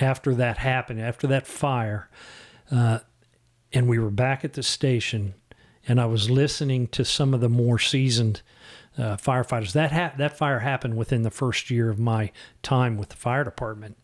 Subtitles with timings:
[0.00, 2.08] after that happened, after that fire,
[2.70, 3.00] uh,
[3.72, 5.34] and we were back at the station,
[5.86, 8.42] and I was listening to some of the more seasoned
[8.96, 9.72] uh, firefighters.
[9.72, 12.32] That ha- that fire happened within the first year of my
[12.62, 13.96] time with the fire department.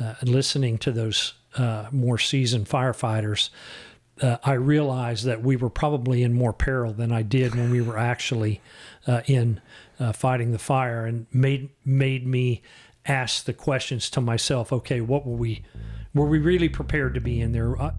[0.00, 3.50] Uh, listening to those uh, more seasoned firefighters,
[4.22, 7.82] uh, I realized that we were probably in more peril than I did when we
[7.82, 8.60] were actually
[9.06, 9.60] uh, in
[10.14, 12.62] fighting the fire, and made made me
[13.06, 14.72] ask the questions to myself.
[14.72, 15.64] Okay, what were we?
[16.14, 17.80] Were we really prepared to be in there?
[17.80, 17.92] Uh,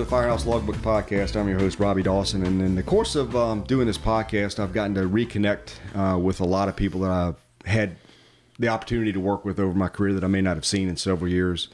[0.00, 1.38] the Firehouse Logbook Podcast.
[1.38, 2.46] I'm your host, Robbie Dawson.
[2.46, 6.40] And in the course of um, doing this podcast, I've gotten to reconnect uh, with
[6.40, 7.36] a lot of people that I've
[7.66, 7.96] had
[8.58, 10.96] the opportunity to work with over my career that I may not have seen in
[10.96, 11.68] several years.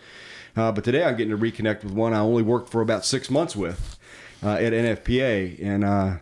[0.57, 3.31] Uh, but today I'm getting to reconnect with one I only worked for about six
[3.31, 3.97] months with
[4.43, 5.65] uh, at NFPA.
[5.65, 6.17] And uh,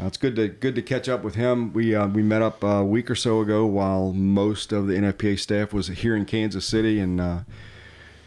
[0.00, 1.72] it's good to good to catch up with him.
[1.72, 5.38] We uh, we met up a week or so ago while most of the NFPA
[5.38, 7.38] staff was here in Kansas City, and uh,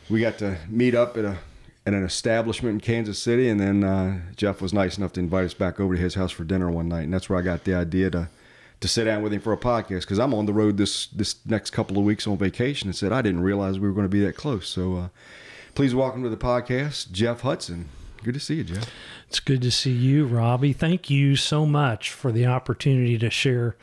[0.10, 1.38] we got to meet up at a
[1.86, 5.46] at an establishment in Kansas City, and then uh, Jeff was nice enough to invite
[5.46, 7.64] us back over to his house for dinner one night, and that's where I got
[7.64, 8.30] the idea to
[8.80, 11.36] to sit down with him for a podcast because I'm on the road this this
[11.46, 14.10] next couple of weeks on vacation, and said I didn't realize we were going to
[14.10, 14.68] be that close.
[14.68, 15.08] So, uh,
[15.76, 17.90] please welcome to the podcast, Jeff Hudson.
[18.24, 18.90] Good to see you, Jeff.
[19.28, 20.72] It's good to see you, Robbie.
[20.72, 23.76] Thank you so much for the opportunity to share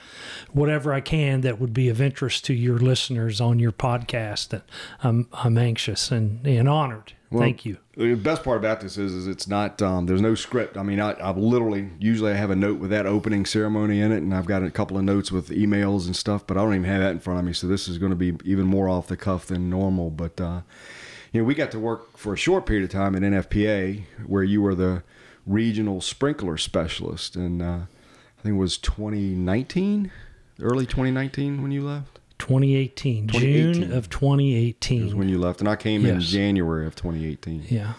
[0.50, 4.54] whatever I can that would be of interest to your listeners on your podcast.
[4.54, 4.62] And
[5.02, 7.12] I'm I'm anxious and, and honored.
[7.30, 7.76] Well, Thank you.
[7.96, 9.80] The best part about this is, is it's not.
[9.80, 10.76] Um, there's no script.
[10.76, 14.10] I mean, I, I literally usually I have a note with that opening ceremony in
[14.10, 16.74] it, and I've got a couple of notes with emails and stuff, but I don't
[16.74, 17.52] even have that in front of me.
[17.52, 20.10] So this is going to be even more off the cuff than normal.
[20.10, 20.62] But uh,
[21.32, 24.42] you know, we got to work for a short period of time at NFPA where
[24.42, 25.04] you were the
[25.46, 27.78] regional sprinkler specialist, and uh,
[28.38, 30.10] I think it was 2019,
[30.60, 32.19] early 2019 when you left.
[32.40, 33.72] 2018, 2018.
[33.72, 35.04] June of 2018.
[35.04, 37.66] was when you left, and I came in January of 2018.
[37.68, 37.92] yeah.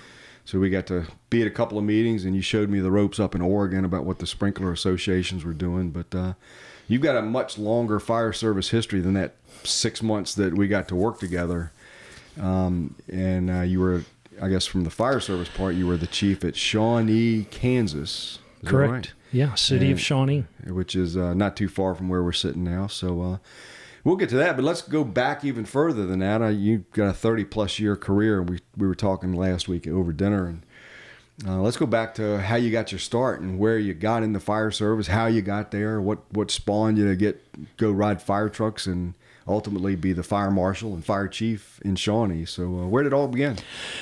[0.44, 2.92] So we got to be at a couple of meetings, and you showed me the
[2.92, 5.92] ropes up in Oregon about what the sprinkler associations were doing.
[5.92, 6.34] But uh,
[6.88, 10.88] you've got a much longer fire service history than that six months that we got
[10.90, 11.72] to work together.
[12.40, 14.04] Um, and uh, you were,
[14.42, 18.40] I guess, from the fire service part, you were the chief at Shawnee, Kansas.
[18.66, 18.92] Correct.
[18.92, 19.14] right?
[19.32, 19.54] Yeah.
[19.56, 20.46] City of Shawnee.
[20.68, 22.88] which is uh, not too far from where we're sitting now.
[22.88, 23.38] So uh,
[24.04, 26.42] we'll get to that, but let's go back even further than that.
[26.56, 30.48] You've got a 30 plus year career, we we were talking last week over dinner,
[30.48, 30.64] and
[31.48, 34.34] uh, let's go back to how you got your start and where you got in
[34.34, 37.42] the fire service, how you got there, what what spawned you to get
[37.78, 39.14] go ride fire trucks and
[39.48, 42.46] ultimately be the fire marshal and fire chief in Shawnee.
[42.46, 43.58] So uh, where did it all begin?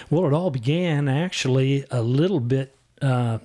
[0.09, 3.39] Well, it all began actually a little bit, uh,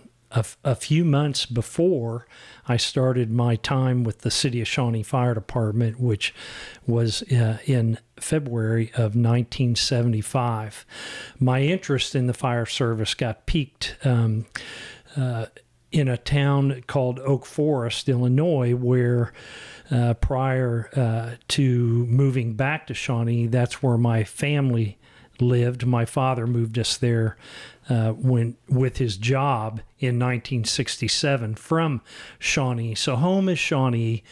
[0.65, 2.27] a, few months before
[2.67, 6.35] I started my time with the City of Shawnee Fire Department, which
[6.87, 10.85] was uh, in February of 1975.
[11.39, 13.97] My interest in the fire service got piqued.
[14.05, 14.47] Um,
[15.17, 15.47] uh,
[15.93, 19.33] in a town called Oak Forest, Illinois, where
[19.93, 24.99] uh, prior uh, to moving back to Shawnee, that's where my family
[25.41, 25.87] lived.
[25.87, 27.37] My father moved us there
[27.89, 32.01] uh, when with his job in 1967 from
[32.39, 32.95] Shawnee.
[32.95, 34.23] So home is Shawnee.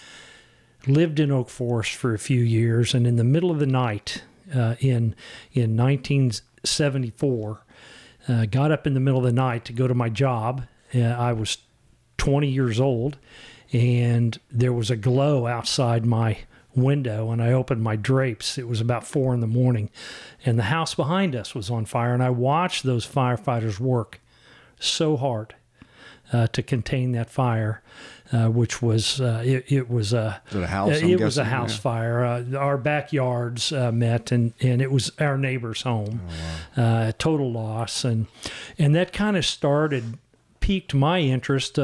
[0.87, 4.25] Lived in Oak Forest for a few years, and in the middle of the night
[4.53, 5.15] uh, in
[5.53, 7.65] in 1974,
[8.29, 10.67] uh, got up in the middle of the night to go to my job.
[10.93, 11.59] Uh, I was
[12.19, 13.17] 20 years old,
[13.73, 16.39] and there was a glow outside my
[16.75, 18.59] window, and I opened my drapes.
[18.59, 19.91] It was about four in the morning,
[20.44, 24.21] and the house behind us was on fire, and I watched those firefighters work
[24.81, 25.55] so hard
[26.33, 27.83] uh, to contain that fire,
[28.33, 31.44] uh, which was uh, it, it was a it a house, uh, I'm was a
[31.44, 31.81] house Yeah.
[31.81, 32.25] fire.
[32.25, 36.22] Uh, our backyards uh, met, and, and it was our neighbor's home.
[36.77, 38.27] Oh, uh, total loss, and
[38.78, 40.19] and that kind of started
[40.60, 41.78] piqued my interest.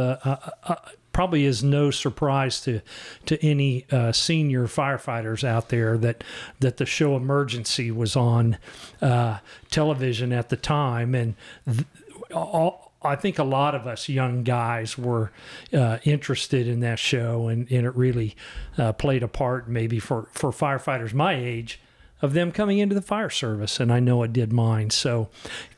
[1.19, 2.81] Probably is no surprise to
[3.27, 6.23] to any uh, senior firefighters out there that
[6.61, 8.57] that the show Emergency was on
[9.03, 9.39] uh,
[9.69, 11.35] television at the time, and
[11.67, 11.87] th-
[12.33, 15.33] all, I think a lot of us young guys were
[15.75, 18.37] uh, interested in that show, and, and it really
[18.77, 21.81] uh, played a part maybe for, for firefighters my age
[22.21, 24.91] of them coming into the fire service, and I know it did mine.
[24.91, 25.29] So,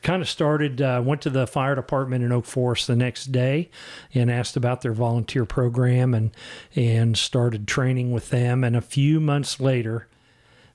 [0.01, 0.81] kind of started.
[0.81, 3.69] Uh, went to the fire department in Oak Forest the next day,
[4.13, 6.31] and asked about their volunteer program, and
[6.75, 8.63] and started training with them.
[8.63, 10.07] And a few months later,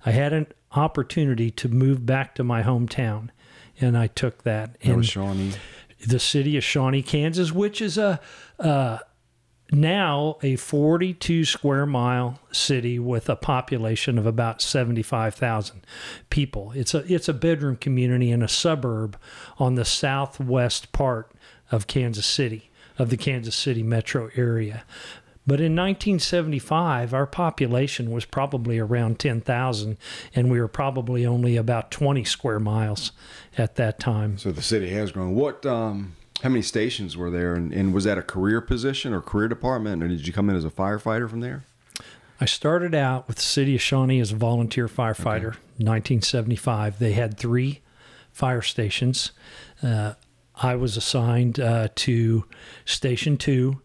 [0.05, 3.31] I had an opportunity to move back to my hometown,
[3.81, 4.75] and I took that.
[4.81, 5.53] That and was Shawnee.
[6.07, 8.21] the city of Shawnee, Kansas, which is a
[8.59, 8.99] uh,
[9.73, 15.85] now a 42 square mile city with a population of about 75,000
[16.31, 16.73] people.
[16.73, 19.19] It's a it's a bedroom community in a suburb
[19.59, 21.33] on the southwest part
[21.71, 24.85] of Kansas City, of the Kansas City metro area.
[25.49, 29.97] But in 1975, our population was probably around 10,000,
[30.35, 33.13] and we were probably only about 20 square miles
[33.57, 34.39] at that time.
[34.39, 35.37] So the city has grown.
[35.37, 35.65] What?
[35.65, 37.55] Um, how many stations were there?
[37.55, 40.57] And, and was that a career position or career department, or did you come in
[40.57, 41.65] as a firefighter from there?
[42.41, 45.57] I started out with the city of Shawnee as a volunteer firefighter.
[45.79, 46.99] 1975.
[46.99, 47.81] They had three
[48.31, 49.33] fire stations.
[49.83, 50.15] Uh,
[50.55, 52.45] I was assigned uh, to
[52.85, 53.81] Station Two,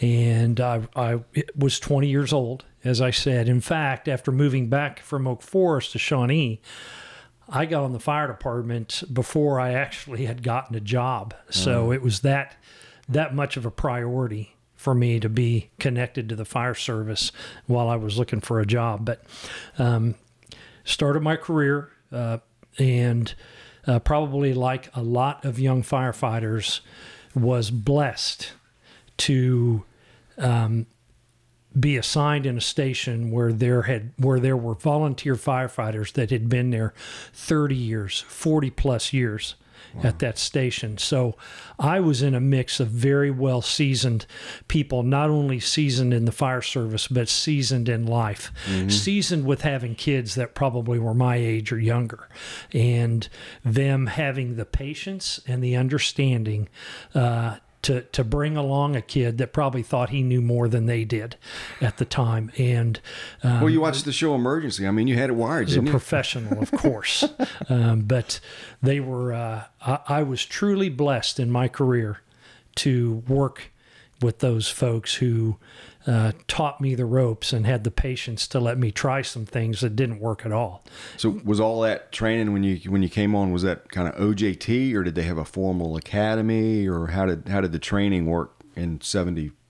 [0.00, 1.20] and I, I
[1.56, 3.48] was 20 years old, as I said.
[3.48, 6.60] In fact, after moving back from Oak Forest to Shawnee,
[7.50, 11.34] I got on the fire department before I actually had gotten a job.
[11.50, 12.56] So it was that
[13.08, 17.32] that much of a priority for me to be connected to the fire service
[17.66, 19.04] while I was looking for a job.
[19.04, 19.24] But
[19.78, 20.14] um,
[20.84, 22.38] started my career uh,
[22.78, 23.34] and
[23.86, 26.80] uh, probably like a lot of young firefighters
[27.34, 28.52] was blessed
[29.18, 29.84] to
[30.38, 30.86] um,
[31.78, 36.48] be assigned in a station where there had where there were volunteer firefighters that had
[36.48, 36.92] been there
[37.32, 39.54] 30 years 40 plus years
[40.02, 40.98] at that station.
[40.98, 41.36] So
[41.78, 44.26] i was in a mix of very well seasoned
[44.68, 48.52] people not only seasoned in the fire service but seasoned in life.
[48.90, 52.28] Seasoned with having kids that probably were my age or younger
[52.72, 53.28] and
[53.64, 56.68] them having the patience and the understanding
[57.14, 61.04] uh, to to bring along a kid that probably thought he knew more than they
[61.04, 61.36] did
[61.80, 63.00] at the time, and
[63.42, 64.86] um, Well, you watched the show Emergency.
[64.86, 65.90] I mean, you had it wired, as a you?
[65.90, 67.24] professional, of course.
[67.68, 68.40] um, but
[68.82, 69.32] they were.
[69.32, 72.20] Uh, I, I was truly blessed in my career
[72.76, 73.72] to work
[74.22, 75.56] with those folks who
[76.06, 79.80] uh, taught me the ropes and had the patience to let me try some things
[79.80, 80.82] that didn't work at all.
[81.16, 84.14] So was all that training when you when you came on was that kind of
[84.14, 88.26] OJT or did they have a formal academy or how did how did the training
[88.26, 89.00] work in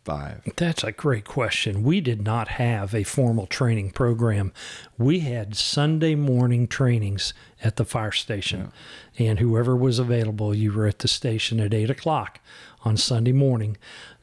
[0.07, 0.55] 75?
[0.57, 1.83] That's a great question.
[1.83, 4.53] We did not have a formal training program.
[4.99, 8.73] We had Sunday morning trainings at the fire station.
[9.19, 12.41] And whoever was available, you were at the station at eight o'clock
[12.85, 13.77] on Sunday morning.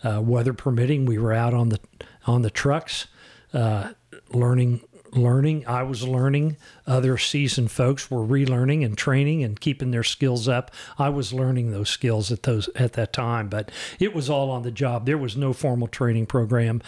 [0.04, 1.80] Uh, weather permitting, we were out on the
[2.26, 3.08] on the trucks,
[3.54, 3.94] uh,
[4.32, 4.82] learning
[5.12, 5.66] learning.
[5.68, 6.58] I was learning.
[6.86, 10.72] Other seasoned folks were relearning and training and keeping their skills up.
[10.98, 14.64] I was learning those skills at those at that time, but it was all on
[14.64, 15.06] the job.
[15.06, 16.82] There was no formal training program.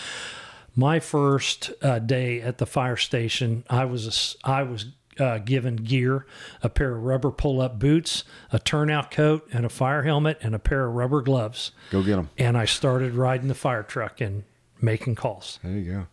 [0.75, 4.85] My first uh, day at the fire station, I was a I was
[5.19, 6.25] uh, given gear,
[6.63, 10.59] a pair of rubber pull-up boots, a turnout coat, and a fire helmet, and a
[10.59, 11.71] pair of rubber gloves.
[11.91, 12.29] Go get them.
[12.37, 14.43] And I started riding the fire truck and
[14.81, 15.59] making calls.
[15.63, 16.07] There you go.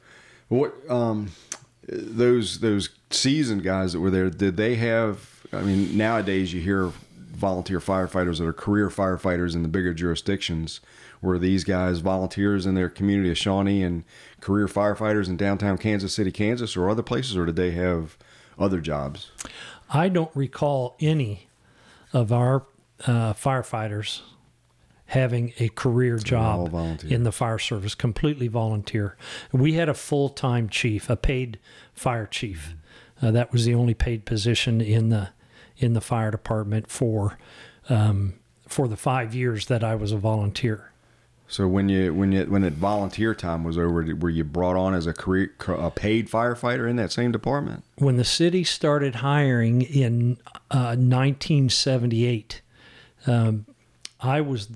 [0.48, 1.30] What um
[1.88, 6.92] those those seasoned guys that were there did they have I mean nowadays you hear
[7.18, 10.80] volunteer firefighters that are career firefighters in the bigger jurisdictions
[11.20, 14.04] were these guys volunteers in their community of Shawnee and
[14.40, 18.16] career firefighters in downtown Kansas City, Kansas or other places or did they have
[18.58, 19.30] other jobs?
[19.90, 21.48] I don't recall any
[22.12, 22.64] of our
[23.06, 24.22] uh, firefighters
[25.06, 29.16] having a career job in the fire service, completely volunteer.
[29.52, 31.58] We had a full time chief, a paid
[31.92, 32.74] fire chief.
[33.22, 35.30] Uh, that was the only paid position in the
[35.78, 37.38] in the fire department for
[37.88, 38.34] um,
[38.66, 40.92] for the five years that I was a volunteer.
[41.48, 44.94] So when you when you when it volunteer time was over, were you brought on
[44.94, 47.84] as a career a paid firefighter in that same department?
[47.98, 50.38] when the city started hiring in
[50.70, 52.60] uh, 1978,
[53.26, 53.64] um,
[54.20, 54.68] I was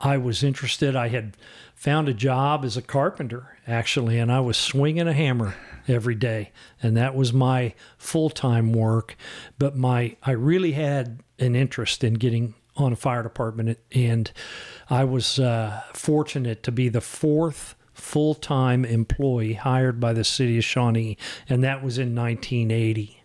[0.00, 0.94] I was interested.
[0.94, 1.36] I had
[1.74, 5.54] found a job as a carpenter actually, and I was swinging a hammer
[5.86, 6.50] every day,
[6.82, 9.16] and that was my full time work.
[9.58, 14.30] But my I really had an interest in getting on a fire department, and
[14.88, 20.58] I was uh, fortunate to be the fourth full time employee hired by the city
[20.58, 23.22] of Shawnee, and that was in 1980.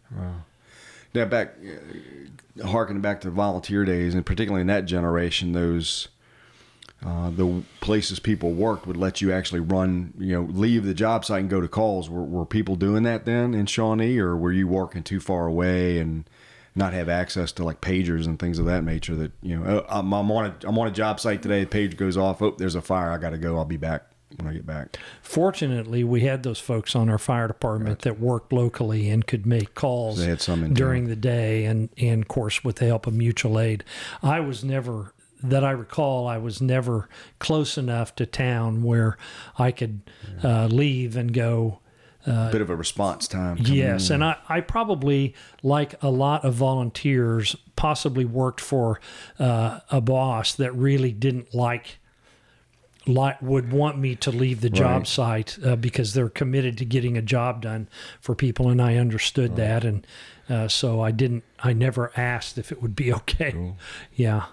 [1.14, 1.56] Now back,
[2.60, 6.08] uh, harkening back to volunteer days, and particularly in that generation, those
[7.06, 11.26] uh, the places people worked would let you actually run, you know, leave the job
[11.26, 12.10] site and go to calls.
[12.10, 16.00] Were, were people doing that then in Shawnee, or were you working too far away
[16.00, 16.30] and
[16.76, 19.16] not have access to like pagers and things of that nature?
[19.16, 21.62] That you know, oh, I'm, I'm on a I'm on a job site today.
[21.62, 22.42] The page goes off.
[22.42, 23.12] Oh, there's a fire.
[23.12, 23.58] I got to go.
[23.58, 24.04] I'll be back
[24.38, 24.98] when I get back.
[25.22, 29.76] Fortunately, we had those folks on our fire department that worked locally and could make
[29.76, 33.14] calls They had some during the day, and, and of course with the help of
[33.14, 33.84] mutual aid.
[34.22, 37.10] I was never that I recall, I was never
[37.40, 39.18] close enough to town where
[39.60, 40.02] I could
[40.44, 41.80] uh, leave and go.
[42.26, 43.58] A bit of a response time.
[43.60, 44.16] Yes, in.
[44.16, 49.02] and I, I probably, like a lot of volunteers, possibly worked for
[49.40, 51.98] uh, a boss that really didn't like,
[53.06, 55.08] like would want me to leave the job Right.
[55.08, 57.90] site uh, because they're committed to getting a job done
[58.22, 60.08] for people, and I understood that, and
[60.50, 61.44] uh, so I didn't.
[61.60, 63.74] I never asked if it would be okay.
[64.16, 64.46] Yeah.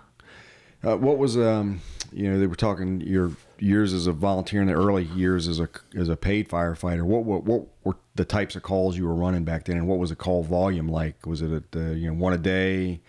[0.82, 1.80] Uh, what was um,
[2.12, 5.60] you know, they were talking your years as a volunteer in the early years as
[5.60, 7.02] a as a paid firefighter.
[7.02, 9.98] What what what were the types of calls you were running back then, and what
[9.98, 11.26] was the call volume like?
[11.26, 13.00] Was it at uh, you know one a day?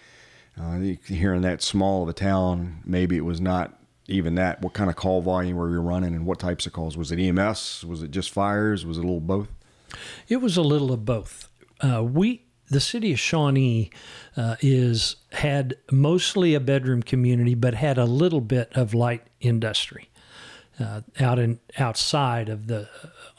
[0.59, 4.61] Uh, in that small of a town, maybe it was not even that.
[4.61, 6.97] What kind of call volume were you running, and what types of calls?
[6.97, 7.85] Was it EMS?
[7.85, 8.85] Was it just fires?
[8.85, 9.47] Was it a little both?
[10.27, 11.49] It was a little of both.
[11.79, 13.91] Uh, we, the city of Shawnee,
[14.35, 20.09] uh, is had mostly a bedroom community, but had a little bit of light industry
[20.79, 22.89] uh, out in outside of the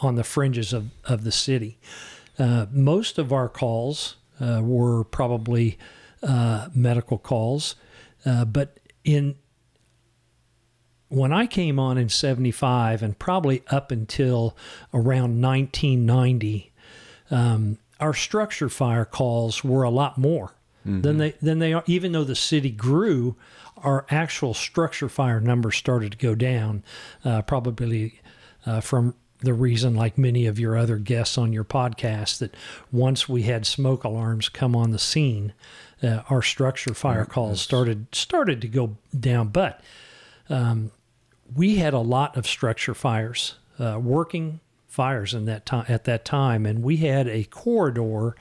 [0.01, 1.79] on the fringes of of the city.
[2.39, 5.79] Uh, most of our calls uh, were probably
[6.23, 7.75] uh, medical calls,
[8.25, 9.37] uh, but in
[11.09, 14.57] when I came on in 75 and probably up until
[14.95, 16.73] around 1990,
[17.31, 20.55] um, our structure fire calls were a lot more
[21.03, 21.85] than they than they are.
[21.87, 23.37] Even though the city grew,
[23.77, 26.83] our actual structure fire numbers started to go down,
[27.25, 28.21] uh, probably
[28.67, 32.57] uh, from the reason, like many of your other guests on your podcast, that
[32.91, 35.53] once we had smoke alarms come on the scene,
[36.03, 39.49] uh, our structure fire calls started started to go down.
[39.49, 39.81] But
[41.55, 44.59] we had a lot of structure fires, uh, working
[44.93, 48.37] fires in that time at that time, and we had a corridor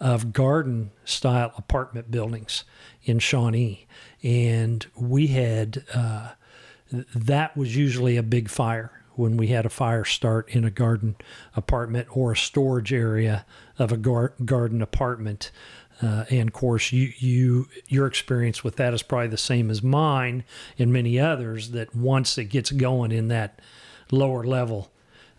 [0.00, 2.64] of garden style apartment buildings
[3.04, 3.86] in Shawnee,
[4.22, 6.30] and we had uh,
[6.90, 11.16] that was usually a big fire when we had a fire start in a garden
[11.54, 13.44] apartment or a storage area
[13.78, 15.50] of a gar- garden apartment.
[16.00, 19.82] Uh, and of course, you, you your experience with that is probably the same as
[19.82, 20.44] mine
[20.78, 21.72] and many others.
[21.72, 23.60] That once it gets going in that
[24.10, 24.90] lower level,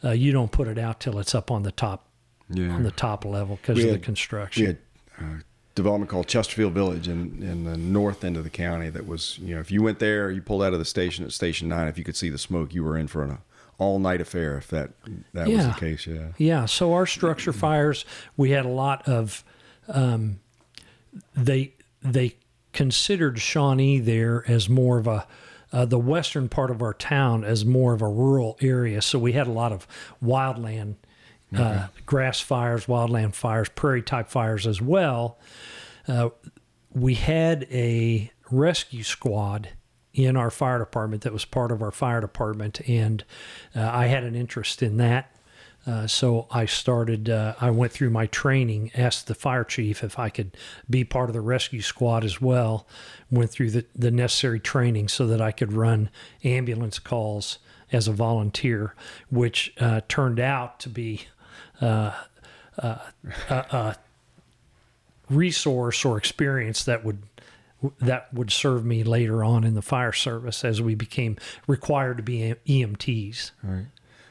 [0.03, 2.07] uh, you don't put it out till it's up on the top
[2.49, 2.69] Yeah.
[2.71, 4.61] on the top level because We of the construction.
[4.63, 4.77] We had
[5.19, 5.43] a
[5.75, 9.55] development called Chesterfield Village in, in the north end of the county that was, you
[9.55, 11.97] know, if you went there, you pulled out of the station at Station 9, if
[11.97, 13.37] you could see the smoke, you were in for an
[13.77, 14.91] all night affair if that
[15.33, 16.05] that was the case.
[16.05, 16.27] Yeah.
[16.37, 18.05] Yeah, so our structure fires,
[18.37, 19.43] we had a lot of.
[19.87, 20.39] Um,
[21.35, 22.35] they they
[22.73, 25.25] considered Shawnee there as more of a
[25.71, 29.01] uh, the western part of our town as more of a rural area.
[29.01, 29.87] So we had a lot of
[30.23, 30.95] wildland
[31.55, 35.37] uh, grass fires, wildland fires, prairie type fires as well.
[36.07, 36.29] Uh,
[36.93, 39.69] we had a rescue squad
[40.13, 43.23] in our fire department that was part of our fire department, and
[43.75, 45.33] uh, I had an interest in that.
[45.85, 47.29] Uh, so I started.
[47.29, 48.91] Uh, I went through my training.
[48.95, 50.55] Asked the fire chief if I could
[50.89, 52.85] be part of the rescue squad as well.
[53.31, 56.09] Went through the, the necessary training so that I could run
[56.43, 57.57] ambulance calls
[57.91, 58.93] as a volunteer,
[59.29, 61.25] which uh, turned out to be
[61.81, 62.11] uh,
[62.77, 62.97] uh,
[63.49, 63.95] a,
[65.29, 67.23] resource or experience that would
[67.99, 71.35] that would serve me later on in the fire service as we became
[71.65, 73.51] required to be EMTs.
[73.63, 73.85] All right.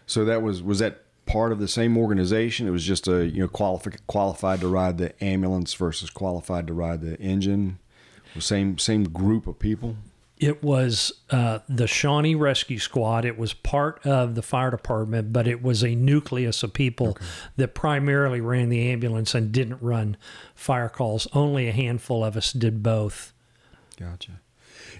[0.06, 2.66] So that was, was that part of the same organization?
[2.66, 6.72] It was just a, you know, qualified, qualified to ride the ambulance versus qualified to
[6.74, 7.78] ride the engine?
[8.38, 9.96] Same, same group of people?
[10.38, 13.26] It was uh, the Shawnee Rescue Squad.
[13.26, 17.18] It was part of the fire department, but it was a nucleus of people
[17.56, 20.16] that primarily ran the ambulance and didn't run
[20.54, 21.28] fire calls.
[21.34, 23.34] Only a handful of us did both.
[23.98, 24.40] Gotcha.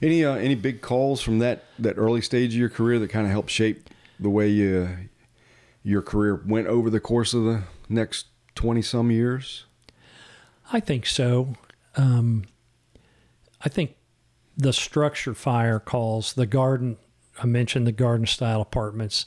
[0.03, 3.25] Any uh, any big calls from that that early stage of your career that kind
[3.25, 4.89] of helped shape the way you,
[5.83, 9.65] your career went over the course of the next twenty some years?
[10.73, 11.55] I think so.
[11.97, 12.45] Um,
[13.65, 13.97] I think
[14.57, 16.97] the structure fire calls, the garden,
[17.43, 19.27] I mentioned the garden style apartments,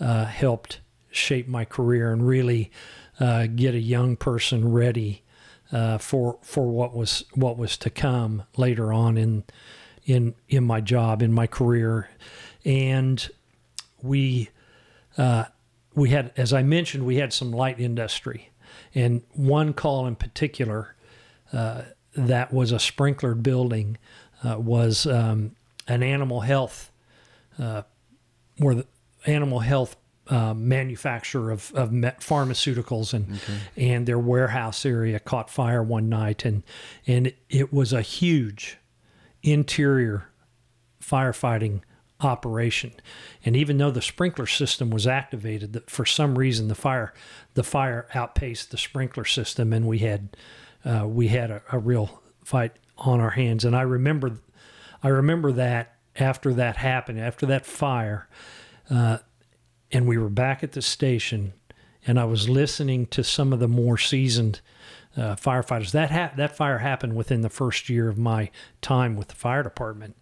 [0.00, 0.80] uh, helped
[1.10, 2.70] shape my career and really
[3.20, 5.22] uh, get a young person ready
[5.70, 9.44] uh, for for what was what was to come later on in
[10.04, 12.08] in in my job in my career.
[12.64, 13.30] and
[14.02, 14.48] we
[15.16, 15.44] uh,
[15.94, 18.50] we had, as I mentioned, we had some light industry,
[18.94, 20.94] and one call in particular
[21.52, 21.82] uh,
[22.16, 23.98] that was a sprinklered building
[24.44, 25.52] uh, was um,
[25.86, 26.90] an animal health,
[27.58, 27.82] uh,
[28.58, 28.86] where the
[29.26, 29.96] animal health
[30.28, 33.58] uh, manufacturer of, of pharmaceuticals and okay.
[33.76, 36.62] and their warehouse area caught fire one night and
[37.08, 38.78] and it was a huge
[39.42, 40.28] interior
[41.02, 41.80] firefighting
[42.22, 42.92] operation
[43.44, 47.12] and even though the sprinkler system was activated that for some reason the fire
[47.54, 50.36] the fire outpaced the sprinkler system and we had
[50.84, 54.38] uh, we had a, a real fight on our hands and I remember
[55.02, 58.28] I remember that after that happened after that fire
[58.90, 59.18] uh,
[59.92, 61.52] and we were back at the station,
[62.06, 64.60] and I was listening to some of the more seasoned
[65.16, 65.92] uh, firefighters.
[65.92, 68.50] That ha- that fire happened within the first year of my
[68.80, 70.16] time with the fire department.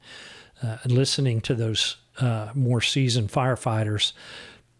[0.62, 4.12] Uh, listening to those uh, more seasoned firefighters,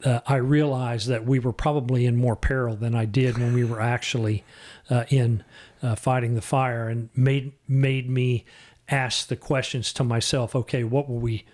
[0.04, 3.64] uh, I realized that we were probably in more peril than I did when we
[3.64, 4.44] were actually
[4.88, 5.44] uh, in
[5.82, 8.44] uh, fighting the fire, and made made me
[8.88, 10.54] ask the questions to myself.
[10.54, 11.44] Okay, what were we?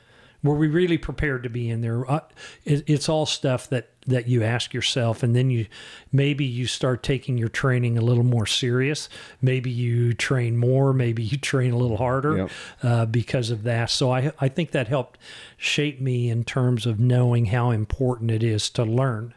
[0.42, 2.08] were we really prepared to be in there?
[2.10, 2.20] Uh,
[2.64, 5.66] it, it's all stuff that that you ask yourself, and then you
[6.12, 9.08] maybe you start taking your training a little more serious.
[9.42, 10.92] Maybe you train more.
[10.92, 12.50] Maybe you train a little harder yep.
[12.82, 13.90] uh, because of that.
[13.90, 15.18] So I I think that helped
[15.56, 19.34] shape me in terms of knowing how important it is to learn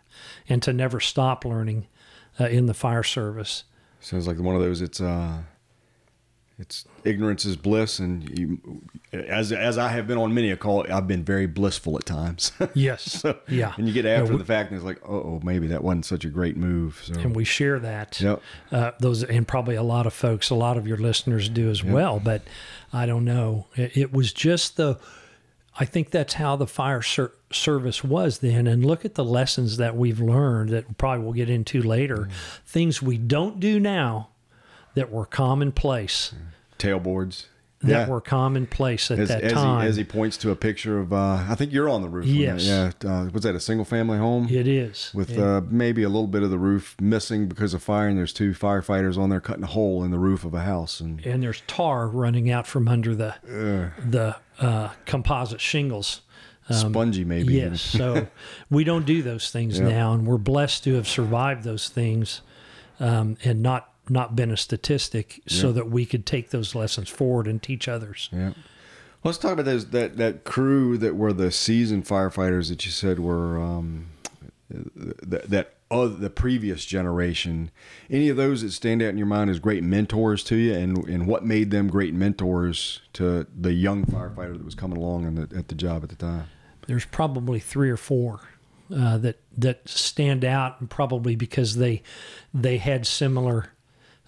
[0.47, 1.87] and to never stop learning
[2.39, 3.63] uh, in the fire service.
[3.99, 4.81] Sounds like one of those.
[4.81, 5.39] It's uh,
[6.59, 8.81] it's ignorance is bliss, and you,
[9.13, 12.51] as as I have been on many a call, I've been very blissful at times.
[12.73, 13.73] yes, so, yeah.
[13.77, 16.05] And you get after yeah, we, the fact, and it's like, oh, maybe that wasn't
[16.05, 17.01] such a great move.
[17.05, 17.13] So.
[17.13, 18.19] And we share that.
[18.19, 18.41] Yep.
[18.73, 21.81] Uh, those and probably a lot of folks, a lot of your listeners do as
[21.81, 21.93] yep.
[21.93, 22.19] well.
[22.19, 22.41] But
[22.91, 23.67] I don't know.
[23.75, 24.99] It, it, was just the.
[25.79, 28.67] I think that's how the fire ser- service was then.
[28.67, 32.17] And look at the lessons that we've learned that probably we'll get into later.
[32.17, 32.31] Mm.
[32.65, 34.28] Things we don't do now
[34.99, 36.33] that were commonplace.
[36.77, 37.45] Tailboards.
[37.81, 38.09] That yeah.
[38.09, 39.83] were commonplace at as, that as time.
[39.83, 42.25] He, as he points to a picture of, uh, I think you're on the roof.
[42.25, 42.65] Yes.
[42.65, 42.91] Yeah.
[43.09, 44.49] Uh, was that a single family home?
[44.49, 45.09] It is.
[45.13, 45.57] With yeah.
[45.57, 48.51] uh, maybe a little bit of the roof missing because of fire, and there's two
[48.51, 51.61] firefighters on there cutting a hole in the roof of a house, and and there's
[51.67, 53.35] tar running out from under the
[54.05, 56.19] the uh, composite shingles.
[56.67, 57.53] Um, Spongy, maybe.
[57.53, 57.81] Yes.
[57.81, 58.27] so
[58.69, 62.41] we don't do those things now, and we're blessed to have survived those things
[62.99, 67.47] um, and not not been a statistic so that we could take those lessons forward
[67.47, 68.29] and teach others.
[68.31, 68.53] Yeah.
[69.23, 73.19] Let's talk about those that that crew that were the seasoned firefighters that you said
[73.19, 74.07] were um,
[74.69, 77.71] that that other, the previous generation.
[78.09, 80.97] Any of those that stand out in your mind as great mentors to you, and
[81.07, 85.57] and what made them great mentors to the young firefighter that was coming along the,
[85.57, 86.47] at the job at the time?
[86.87, 88.41] There's probably three or four
[88.95, 92.03] uh, that that stand out, and probably because they
[92.53, 93.67] they had similar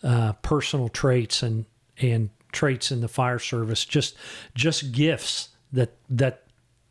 [0.04, 1.66] uh, personal traits and
[1.98, 4.16] and traits in the fire service, just
[4.56, 6.44] just gifts that that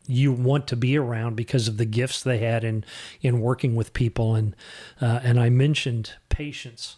[0.07, 2.83] you want to be around because of the gifts they had in
[3.21, 4.35] in working with people.
[4.35, 4.55] And
[4.99, 6.97] uh, and I mentioned patience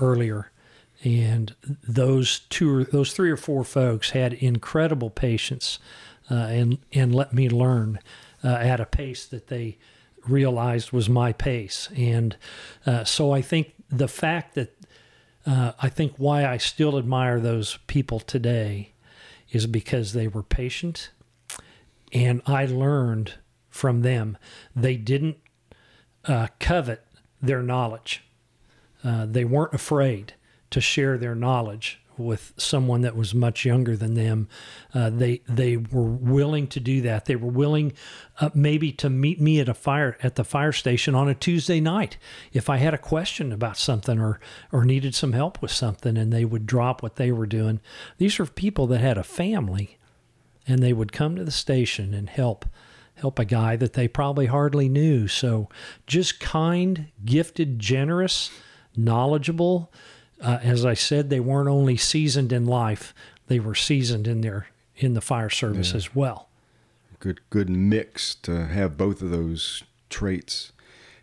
[0.00, 0.50] earlier
[1.04, 1.54] and
[1.86, 5.78] those two or those three or four folks had incredible patience
[6.30, 7.98] uh, and and let me learn
[8.42, 9.78] uh, at a pace that they
[10.26, 11.88] realized was my pace.
[11.96, 12.36] And
[12.84, 14.75] uh, so I think the fact that
[15.46, 18.92] uh, I think why I still admire those people today
[19.50, 21.10] is because they were patient
[22.12, 23.34] and I learned
[23.70, 24.36] from them.
[24.74, 25.36] They didn't
[26.24, 27.04] uh, covet
[27.40, 28.24] their knowledge,
[29.04, 30.34] uh, they weren't afraid
[30.70, 34.48] to share their knowledge with someone that was much younger than them.
[34.94, 37.24] Uh, they they were willing to do that.
[37.26, 37.92] They were willing,
[38.40, 41.80] uh, maybe, to meet me at a fire at the fire station on a Tuesday
[41.80, 42.16] night
[42.52, 44.40] if I had a question about something or
[44.72, 47.80] or needed some help with something, and they would drop what they were doing.
[48.18, 49.98] These are people that had a family,
[50.66, 52.66] and they would come to the station and help
[53.16, 55.26] help a guy that they probably hardly knew.
[55.26, 55.68] So
[56.06, 58.50] just kind, gifted, generous,
[58.96, 59.92] knowledgeable
[60.40, 63.14] uh, as I said, they weren't only seasoned in life;
[63.46, 65.96] they were seasoned in their in the fire service yeah.
[65.96, 66.48] as well.
[67.18, 70.72] Good, good mix to have both of those traits.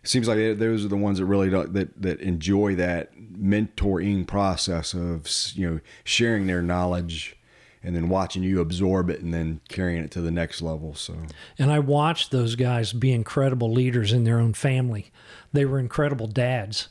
[0.02, 4.94] It seems like those are the ones that really that that enjoy that mentoring process
[4.94, 7.36] of you know sharing their knowledge
[7.82, 10.94] and then watching you absorb it and then carrying it to the next level.
[10.94, 11.16] So,
[11.58, 15.12] and I watched those guys be incredible leaders in their own family.
[15.52, 16.88] They were incredible dads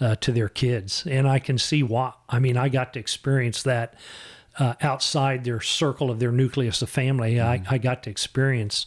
[0.00, 1.04] uh, to their kids.
[1.06, 2.12] And I can see why.
[2.28, 3.94] I mean, I got to experience that
[4.58, 7.40] uh, outside their circle of their nucleus of family.
[7.40, 8.86] I, I got to experience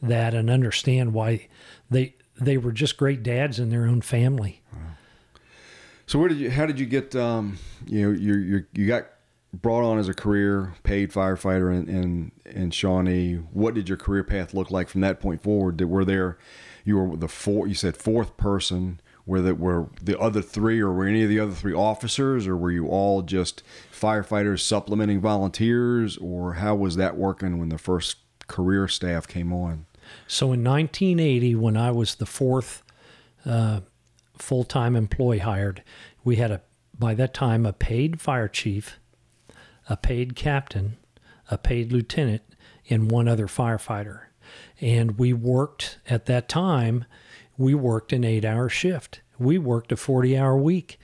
[0.00, 1.48] that and understand why
[1.90, 4.62] they they were just great dads in their own family.
[6.06, 6.50] So where did you?
[6.50, 7.14] How did you get?
[7.14, 9.06] Um, you know, you you you got
[9.54, 13.36] brought on as a career paid firefighter in, in in Shawnee.
[13.52, 15.76] What did your career path look like from that point forward?
[15.76, 16.38] Did, were there?
[16.84, 17.66] You were the four.
[17.68, 19.00] You said fourth person.
[19.24, 22.56] Were that were the other three, or were any of the other three officers, or
[22.56, 28.16] were you all just firefighters supplementing volunteers, or how was that working when the first
[28.48, 29.86] career staff came on?
[30.26, 32.82] So in 1980, when I was the fourth
[33.46, 33.80] uh,
[34.36, 35.82] full time employee hired,
[36.24, 36.62] we had a
[36.98, 38.98] by that time a paid fire chief,
[39.88, 40.98] a paid captain,
[41.50, 42.42] a paid lieutenant,
[42.88, 44.26] and one other firefighter.
[44.80, 47.04] And we worked at that time,
[47.56, 49.20] we worked an eight hour shift.
[49.38, 50.98] We worked a 40 hour week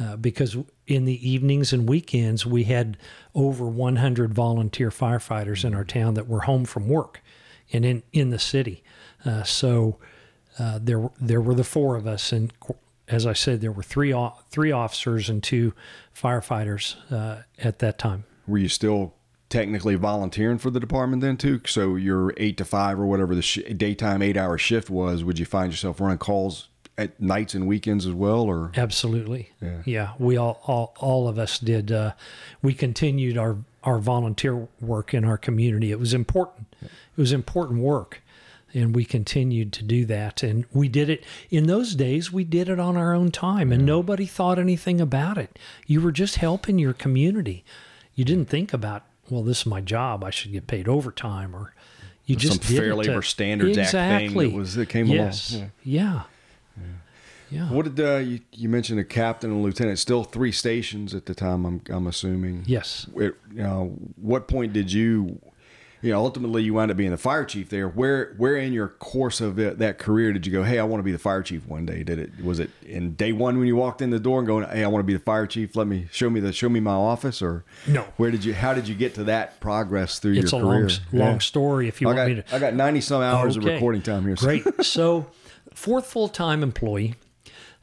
[0.00, 0.56] uh, because
[0.86, 2.96] in the evenings and weekends, we had
[3.34, 7.22] over 100 volunteer firefighters in our town that were home from work
[7.72, 8.82] and in, in the city.
[9.24, 9.98] Uh, so
[10.58, 12.32] uh, there, there were the four of us.
[12.32, 12.52] And
[13.06, 14.14] as I said, there were three,
[14.50, 15.72] three officers and two
[16.14, 18.24] firefighters uh, at that time.
[18.46, 19.14] Were you still
[19.48, 21.60] technically volunteering for the department then too?
[21.66, 25.38] So your eight to five or whatever the sh- daytime eight hour shift was, would
[25.38, 29.50] you find yourself running calls at nights and weekends as well, or absolutely?
[29.62, 31.92] Yeah, yeah we all, all, all of us did.
[31.92, 32.12] Uh,
[32.60, 35.92] we continued our our volunteer work in our community.
[35.92, 36.74] It was important.
[36.82, 38.22] It was important work,
[38.74, 40.42] and we continued to do that.
[40.42, 42.32] And we did it in those days.
[42.32, 43.86] We did it on our own time, and yeah.
[43.86, 45.58] nobody thought anything about it.
[45.86, 47.64] You were just helping your community.
[48.14, 50.24] You didn't think about well, this is my job.
[50.24, 51.74] I should get paid overtime, or
[52.26, 54.26] you just some Fair Labor to, Standards exactly.
[54.26, 55.52] Act thing that was that came yes.
[55.54, 55.72] along.
[55.82, 56.22] Yeah.
[56.76, 56.84] yeah.
[57.50, 57.72] yeah.
[57.72, 59.98] What did uh, you, you mentioned a captain and a lieutenant?
[59.98, 61.64] Still three stations at the time.
[61.64, 62.64] I'm I'm assuming.
[62.66, 63.06] Yes.
[63.16, 65.40] It, you know, what point did you
[66.00, 67.88] you know, ultimately you wind up being the fire chief there.
[67.88, 70.62] Where where in your course of it, that career did you go?
[70.62, 72.02] Hey, I want to be the fire chief one day.
[72.02, 74.68] Did it was it in day one when you walked in the door and going,
[74.68, 75.74] Hey, I want to be the fire chief.
[75.74, 78.02] Let me show me the show me my office, or no?
[78.16, 78.54] Where did you?
[78.54, 80.86] How did you get to that progress through it's your career?
[80.86, 81.88] It's a long, long story.
[81.88, 83.66] If you I want got, me to, I got ninety some hours okay.
[83.66, 84.36] of recording time here.
[84.36, 84.46] So.
[84.46, 84.64] Great.
[84.84, 85.30] so,
[85.74, 87.14] fourth full time employee.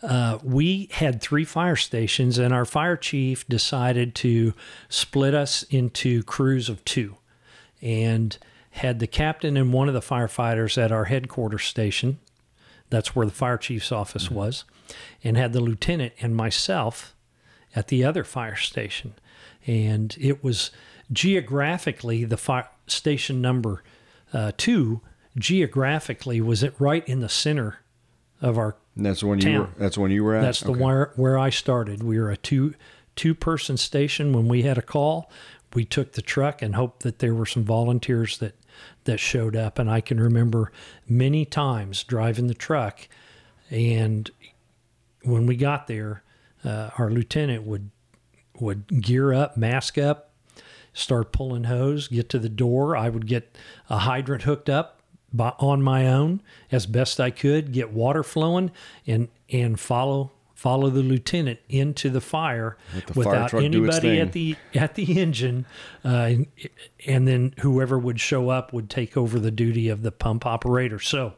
[0.02, 4.54] Uh, we had three fire stations, and our fire chief decided to
[4.88, 7.18] split us into crews of two.
[7.86, 8.38] And
[8.72, 12.20] had the captain and one of the firefighters at our headquarters station.
[12.90, 14.36] That's where the fire chief's office mm-hmm.
[14.36, 14.66] was,
[15.24, 17.16] and had the lieutenant and myself
[17.76, 19.14] at the other fire station.
[19.66, 20.72] And it was
[21.12, 23.84] geographically the fire station number
[24.34, 25.02] uh, two.
[25.38, 27.80] Geographically, was it right in the center
[28.42, 29.52] of our and that's when town.
[29.52, 29.70] you were.
[29.78, 30.42] That's when you were at.
[30.42, 30.82] That's the okay.
[30.82, 32.04] where where I started.
[32.04, 32.74] We were a two
[33.16, 35.30] two person station when we had a call.
[35.76, 38.56] We took the truck and hoped that there were some volunteers that
[39.04, 39.78] that showed up.
[39.78, 40.72] And I can remember
[41.08, 43.08] many times driving the truck.
[43.70, 44.30] And
[45.24, 46.24] when we got there,
[46.64, 47.92] uh, our lieutenant would
[48.60, 50.32] would gear up, mask up,
[50.94, 52.96] start pulling hose, get to the door.
[52.96, 53.58] I would get
[53.90, 55.02] a hydrant hooked up
[55.34, 58.72] by, on my own as best I could, get water flowing,
[59.06, 60.32] and and follow
[60.66, 62.76] follow the lieutenant into the fire
[63.06, 65.64] the without fire anybody at the at the engine,
[66.04, 66.48] uh, and,
[67.06, 70.98] and, then whoever would show up would take over the duty of the pump operator.
[70.98, 71.34] So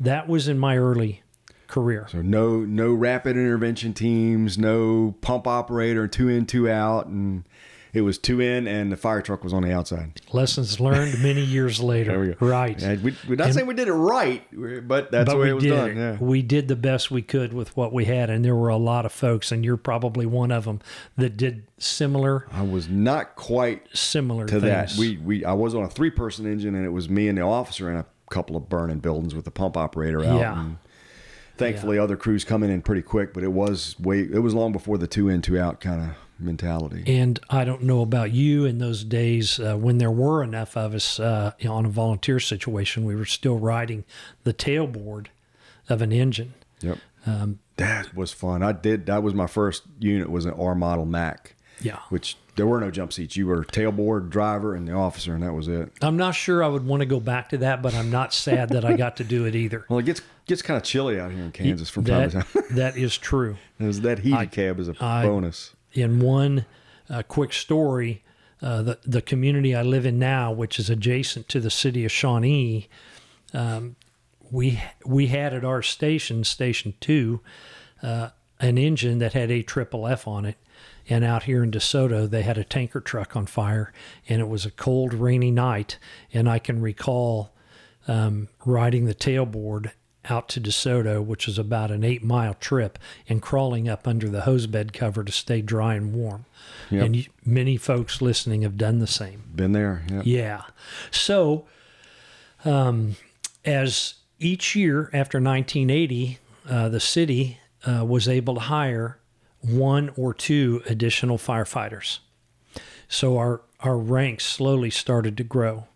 [0.00, 1.22] that was in my early
[1.66, 2.06] career.
[2.08, 7.44] So no no rapid intervention teams, no pump operator, two in two out, and
[7.92, 10.20] it was two in, and the fire truck was on the outside.
[10.32, 12.12] Lessons learned many years later.
[12.12, 12.46] there we go.
[12.46, 12.80] Right.
[12.80, 14.44] Yeah, we, we're not and, saying we did it right,
[14.86, 15.90] but that's but the way it was done.
[15.90, 15.96] It.
[15.96, 16.16] Yeah.
[16.20, 19.06] We did the best we could with what we had, and there were a lot
[19.06, 20.80] of folks, and you're probably one of them
[21.16, 22.46] that did similar.
[22.52, 24.96] I was not quite similar to things.
[24.96, 25.00] that.
[25.00, 27.42] We we I was on a three person engine, and it was me and the
[27.42, 30.38] officer in a couple of burning buildings with the pump operator out.
[30.38, 30.60] Yeah.
[30.60, 30.78] And,
[31.56, 32.02] thankfully yeah.
[32.02, 35.06] other crews coming in pretty quick but it was way it was long before the
[35.06, 37.02] two in two out kind of mentality.
[37.06, 40.94] And I don't know about you in those days uh, when there were enough of
[40.94, 44.04] us uh, on a volunteer situation, we were still riding
[44.44, 45.26] the tailboard
[45.88, 46.54] of an engine.
[46.80, 46.98] Yep.
[47.26, 48.62] Um, that was fun.
[48.62, 49.06] I did.
[49.06, 50.30] That was my first unit.
[50.30, 51.54] Was an R model Mack.
[51.80, 51.98] Yeah.
[52.10, 53.36] Which there were no jump seats.
[53.36, 55.90] You were tailboard driver and the officer, and that was it.
[56.02, 58.68] I'm not sure I would want to go back to that, but I'm not sad
[58.70, 59.86] that I got to do it either.
[59.90, 62.52] Well, it gets gets kind of chilly out here in Kansas from that, time to
[62.62, 62.76] time.
[62.76, 63.56] that is true.
[63.78, 66.66] Was, that heated I, cab is a I, bonus in one
[67.08, 68.22] uh, quick story,
[68.62, 72.12] uh, the the community I live in now, which is adjacent to the city of
[72.12, 72.88] Shawnee,
[73.54, 73.96] um,
[74.50, 77.40] we we had at our station, Station Two,
[78.02, 80.56] uh, an engine that had a triple F on it.
[81.08, 83.92] And out here in DeSoto, they had a tanker truck on fire,
[84.28, 85.98] and it was a cold, rainy night.
[86.32, 87.52] And I can recall
[88.06, 89.92] um, riding the tailboard
[90.28, 94.42] out to DeSoto, which is about an eight mile trip, and crawling up under the
[94.42, 96.44] hose bed cover to stay dry and warm.
[96.90, 97.04] Yep.
[97.04, 99.44] And you, many folks listening have done the same.
[99.54, 100.02] Been there.
[100.10, 100.22] Yep.
[100.26, 100.62] Yeah.
[101.10, 101.66] So,
[102.64, 103.16] um,
[103.64, 109.18] as each year after 1980, uh, the city uh, was able to hire
[109.60, 112.18] one or two additional firefighters.
[113.08, 115.86] So our our ranks slowly started to grow,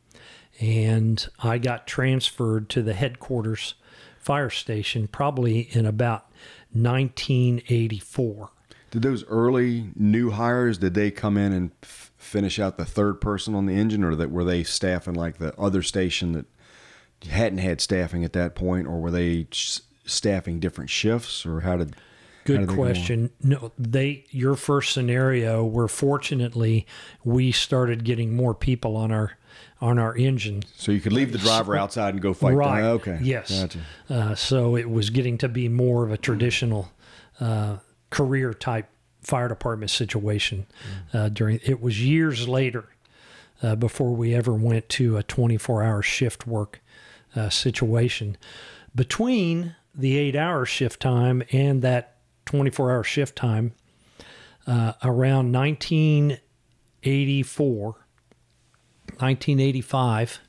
[0.61, 3.75] and I got transferred to the headquarters
[4.25, 6.33] fire station probably in about
[6.73, 8.51] 1984.
[8.91, 13.21] Did those early new hires did they come in and f- finish out the third
[13.21, 16.47] person on the engine, or that were they staffing like the other station that
[17.29, 21.77] hadn't had staffing at that point, or were they s- staffing different shifts, or how
[21.77, 21.97] did?
[22.45, 23.31] Good question.
[23.43, 26.87] No, they your first scenario where fortunately
[27.25, 29.33] we started getting more people on our
[29.85, 30.63] on our engine.
[30.77, 32.55] So you could leave the driver outside and go fight.
[32.55, 32.83] Right.
[32.83, 33.19] Okay.
[33.21, 33.61] Yes.
[33.61, 33.81] Gotcha.
[34.09, 36.91] Uh, so it was getting to be more of a traditional
[37.39, 37.77] uh,
[38.09, 38.89] career type
[39.21, 40.65] fire department situation.
[41.13, 42.89] Uh, during it was years later
[43.63, 46.81] uh, before we ever went to a 24 hour shift work
[47.37, 48.39] uh, situation.
[48.95, 52.17] Between the eight hour shift time and that
[52.47, 53.75] 24 hour shift time,
[54.67, 58.04] uh, around 1984,
[59.21, 60.41] 1985,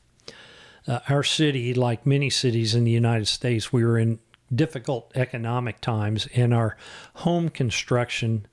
[0.87, 4.19] uh, our city, like many cities in the United States, we were in
[4.53, 6.77] difficult economic times, and our
[7.15, 8.45] home construction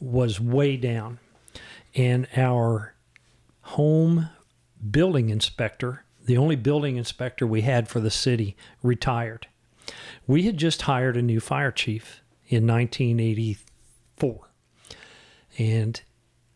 [0.00, 1.18] was way down.
[1.94, 2.94] And our
[3.62, 4.28] home
[4.90, 9.46] building inspector, the only building inspector we had for the city, retired.
[10.26, 14.50] We had just hired a new fire chief in 1984.
[15.58, 16.02] And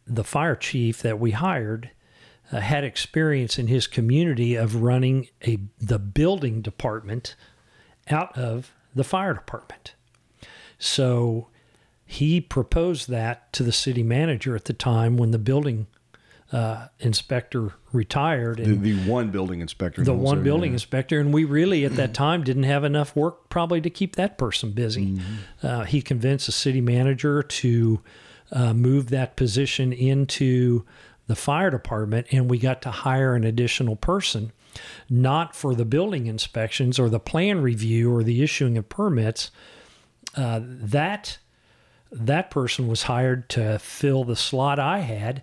[0.07, 1.90] the fire chief that we hired
[2.53, 7.37] uh, had experience in his community of running a the building department
[8.09, 9.95] out of the fire department.
[10.79, 11.49] So
[12.05, 15.87] he proposed that to the city manager at the time when the building
[16.53, 20.03] uh, inspector retired The, and the one building inspector.
[20.03, 20.75] the one building yeah.
[20.75, 24.37] inspector, and we really at that time didn't have enough work probably to keep that
[24.37, 25.21] person busy.
[25.63, 28.01] Uh, he convinced the city manager to
[28.51, 30.85] uh, move that position into
[31.31, 34.53] the fire department, and we got to hire an additional person,
[35.09, 39.51] not for the building inspections or the plan review or the issuing of permits.
[40.37, 41.38] Uh, that
[42.12, 45.43] that person was hired to fill the slot I had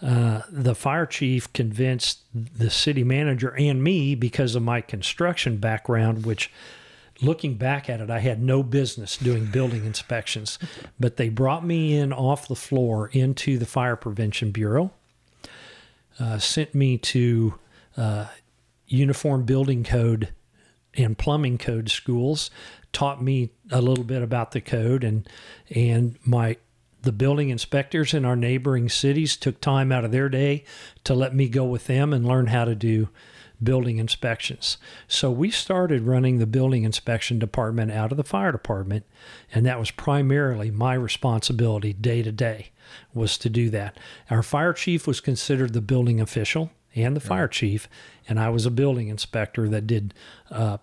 [0.00, 6.24] uh, the fire chief convinced the city manager and me because of my construction background,
[6.24, 6.52] which
[7.20, 10.58] looking back at it, I had no business doing building inspections.
[11.00, 14.92] But they brought me in off the floor into the Fire Prevention Bureau,
[16.18, 17.54] uh, sent me to
[17.96, 18.26] uh,
[18.86, 20.28] Uniform Building Code
[20.94, 22.50] and Plumbing Code schools,
[22.92, 25.28] taught me a little bit about the code, and
[25.70, 26.56] and my
[27.02, 30.64] the building inspectors in our neighboring cities took time out of their day
[31.04, 33.08] to let me go with them and learn how to do
[33.62, 34.78] building inspections.
[35.06, 39.04] So we started running the building inspection department out of the fire department,
[39.52, 42.70] and that was primarily my responsibility day to day
[43.14, 43.98] was to do that.
[44.30, 47.88] Our fire chief was considered the building official and the fire chief,
[48.28, 50.14] and I was a building inspector that did
[50.50, 50.78] uh,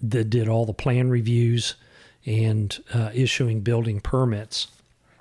[0.00, 1.74] that did all the plan reviews
[2.24, 4.68] and uh, issuing building permits.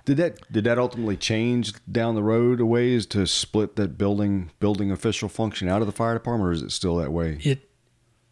[0.06, 4.52] Did that did that ultimately change down the road a ways to split that building
[4.60, 7.40] building official function out of the fire department, or is it still that way?
[7.42, 7.70] it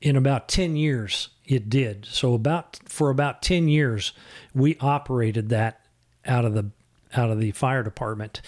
[0.02, 4.14] in about 10 years it did so about for about 10 years
[4.54, 5.86] we operated that
[6.26, 6.70] out of the
[7.18, 8.42] out of the fire department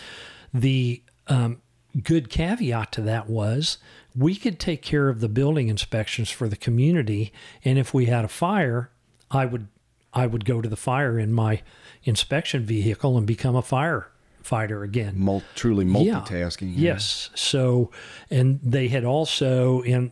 [0.54, 1.62] the um,
[2.04, 3.78] good caveat to that was
[4.16, 7.32] we could take care of the building inspections for the community
[7.66, 8.90] and if we had a fire
[9.32, 9.68] i would
[10.14, 11.62] i would go to the fire in my
[12.04, 16.72] inspection vehicle and become a firefighter again Mul- truly multitasking.
[16.76, 16.94] yeah.
[16.94, 17.30] Yes.
[17.36, 17.92] So,
[18.30, 20.12] and they had also in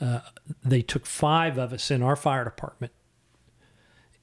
[0.00, 0.20] uh,
[0.62, 2.92] they took five of us in our fire department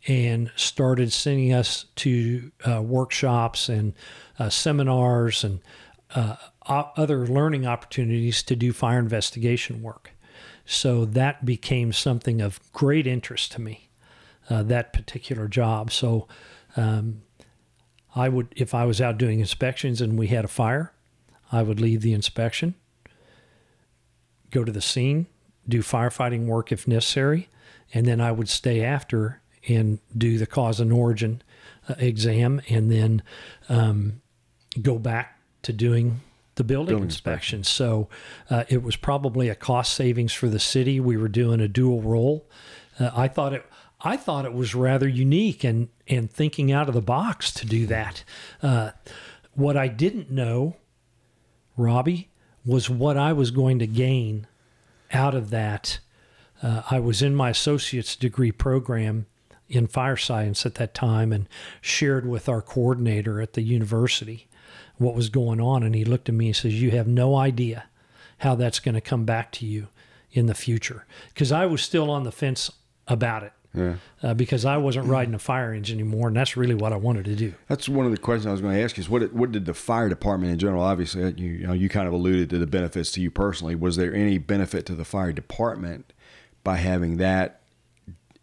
[0.08, 3.94] and started sending us to uh, workshops and
[4.40, 5.62] uh, seminars and
[6.16, 6.36] uh,
[6.66, 10.12] other learning opportunities to do fire investigation work.
[10.66, 13.90] So that became something of great interest to me,
[14.50, 15.92] uh, that particular job.
[15.92, 16.28] So
[16.76, 17.22] um,
[18.16, 20.94] I would, if I was out doing inspections and we had a fire,
[21.52, 22.76] I would leave the inspection,
[24.52, 25.28] go to the scene,
[25.68, 27.50] do firefighting work if necessary,
[27.94, 31.42] and then I would stay after and do the cause and origin
[31.90, 33.24] uh, exam and then
[33.70, 34.22] um,
[34.82, 36.22] go back to doing
[36.56, 37.64] the building, Building inspection.
[37.64, 38.10] So
[38.50, 41.00] uh, it was probably a cost savings for the city.
[41.00, 42.48] We were doing a dual role.
[43.00, 43.66] Uh, I thought it.
[44.06, 47.88] I thought it was rather unique and and thinking out of the box to do
[47.88, 48.24] that.
[48.62, 48.92] Uh,
[49.54, 50.76] what I didn't know,
[51.78, 52.30] Robbie,
[52.66, 54.48] was what I was going to gain
[55.12, 56.00] out of that.
[56.62, 59.26] Uh, I was in my associate's degree program
[59.76, 61.48] in fire science at that time and
[61.82, 64.48] shared with our coordinator at the university
[64.98, 65.84] what was going on.
[65.84, 67.86] And he looked at me and says, You have no idea
[68.40, 69.88] how that's going to come back to you
[70.32, 71.06] in the future.
[71.34, 72.72] Because I was still on the fence
[73.08, 73.54] about it.
[73.76, 73.96] Yeah.
[74.22, 77.26] Uh, because I wasn't riding a fire engine anymore, and that's really what I wanted
[77.26, 77.56] to do.
[77.68, 79.66] That's one of the questions I was going to ask you is what what did
[79.66, 80.84] the fire department in general?
[80.84, 83.74] Obviously, you you, know, you kind of alluded to the benefits to you personally.
[83.74, 86.14] Was there any benefit to the fire department
[86.64, 87.63] by having that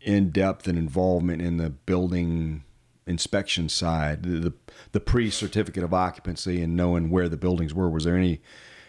[0.00, 2.64] in depth and involvement in the building
[3.06, 4.52] inspection side, the
[4.92, 7.90] the, pre certificate of occupancy, and knowing where the buildings were?
[7.90, 8.40] Was there any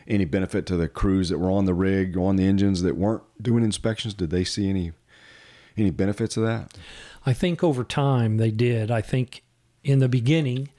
[0.07, 3.23] any benefit to the crews that were on the rig, on the engines that weren't
[3.41, 4.13] doing inspections?
[4.13, 4.93] Did they see any
[5.77, 6.73] any benefits of that?
[7.25, 8.89] I think over time they did.
[8.89, 9.43] I think
[9.83, 10.69] in the beginning,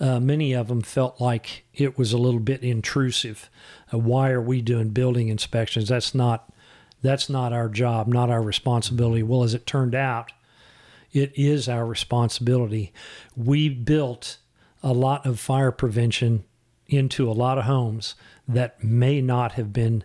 [0.00, 3.50] uh, many of them felt like it was a little bit intrusive.
[3.92, 5.88] Uh, why are we doing building inspections?
[5.88, 6.51] That's not
[7.02, 9.22] that's not our job, not our responsibility.
[9.22, 10.32] Well, as it turned out,
[11.12, 12.92] it is our responsibility.
[13.36, 14.38] We built
[14.82, 16.44] a lot of fire prevention
[16.86, 18.14] into a lot of homes
[18.48, 20.04] that may not have been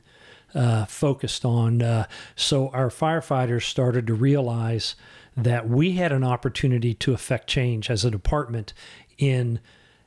[0.53, 1.81] uh, focused on.
[1.81, 4.95] Uh, so our firefighters started to realize
[5.36, 8.73] that we had an opportunity to affect change as a department
[9.17, 9.60] in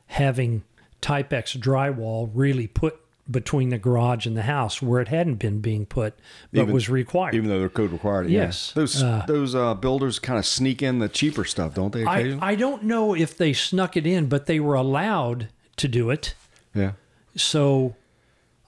[0.06, 0.64] having
[1.00, 3.00] Type X drywall really put
[3.30, 6.18] between the garage and the house where it hadn't been being put
[6.52, 7.34] but Even- was required.
[7.34, 8.32] Even though their code required it.
[8.32, 8.72] Yes.
[8.74, 8.80] Yeah.
[8.80, 12.04] Those Uh, those uh, builders kind of sneak in the cheaper stuff, don't they?
[12.04, 12.42] I, Occasionally.
[12.42, 16.34] I don't know if they snuck it in, but they were allowed to do it.
[16.74, 16.92] yeah.
[17.36, 17.94] So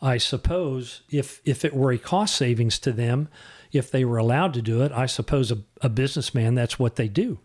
[0.00, 3.28] I suppose if if it were a cost savings to them,
[3.72, 7.08] if they were allowed to do it, I suppose a, a businessman that's what they
[7.08, 7.38] do.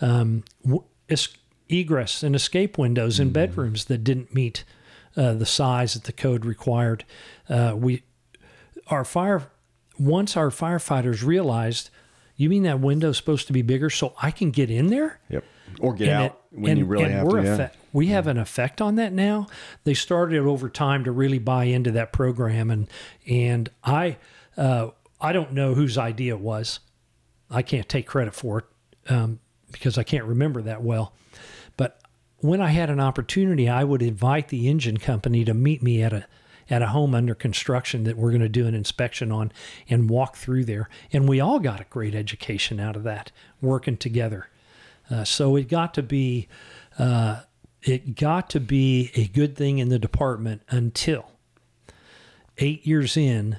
[0.00, 0.44] Um,
[1.08, 1.28] es-
[1.68, 4.64] egress and escape windows in bedrooms that didn't meet
[5.16, 7.04] uh, the size that the code required.
[7.48, 8.02] Uh, we
[8.88, 9.50] our fire
[9.98, 11.90] once our firefighters realized,
[12.36, 15.20] you mean that window's supposed to be bigger so I can get in there?
[15.28, 15.44] Yep.
[15.80, 17.36] Or get and out it- when you really and have to.
[17.42, 17.54] Yeah.
[17.54, 19.48] effect- we have an effect on that now.
[19.84, 22.88] They started over time to really buy into that program, and
[23.28, 24.16] and I
[24.56, 24.88] uh,
[25.20, 26.80] I don't know whose idea it was.
[27.50, 28.64] I can't take credit for it
[29.12, 31.12] um, because I can't remember that well.
[32.42, 36.12] When I had an opportunity, I would invite the engine company to meet me at
[36.12, 36.26] a
[36.70, 39.52] at a home under construction that we're going to do an inspection on
[39.88, 40.88] and walk through there.
[41.12, 44.48] And we all got a great education out of that working together.
[45.10, 46.48] Uh, so it got to be
[46.98, 47.42] uh,
[47.82, 51.30] it got to be a good thing in the department until
[52.58, 53.58] eight years in,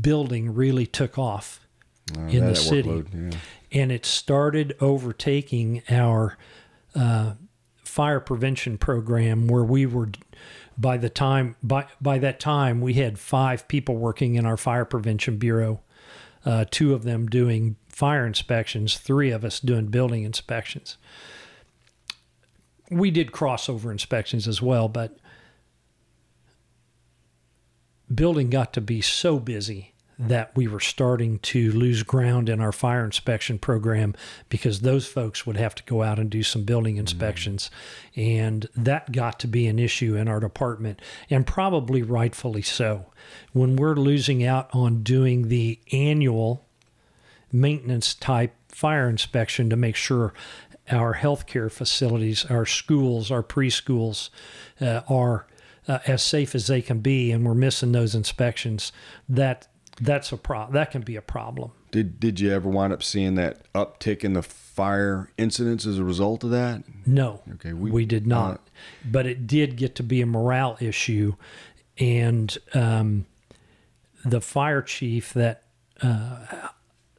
[0.00, 1.60] building really took off
[2.16, 3.80] Uh, in the city, workload, yeah.
[3.82, 6.36] and it started overtaking our
[6.94, 7.32] uh,
[7.92, 10.08] fire prevention program, where we were.
[10.78, 14.86] By the time by by that time, we had five people working in our fire
[14.86, 15.82] prevention bureau.
[16.44, 20.96] Uh, two of them doing fire inspections, three of us doing building inspections.
[22.90, 25.18] We did crossover inspections as well, but
[28.12, 29.91] building got to be so busy
[30.28, 34.14] that we were starting to lose ground in our fire inspection program
[34.48, 37.70] because those folks would have to go out and do some building inspections.
[38.14, 43.06] And that got to be an issue in our department, and probably rightfully so.
[43.52, 46.66] When we're losing out on doing the annual
[47.50, 50.32] maintenance type fire inspection to make sure
[50.90, 54.30] our healthcare facilities, our schools, our preschools
[54.80, 55.46] uh, are
[55.88, 58.92] uh, as safe as they can be, and we're missing those inspections.
[59.28, 59.68] That
[60.02, 61.70] that's a pro- That can be a problem.
[61.90, 66.04] Did Did you ever wind up seeing that uptick in the fire incidents as a
[66.04, 66.82] result of that?
[67.06, 68.60] No, Okay, we, we- did not.
[69.04, 71.34] but it did get to be a morale issue,
[71.98, 73.26] and um,
[74.24, 75.62] the fire chief that
[76.02, 76.68] uh,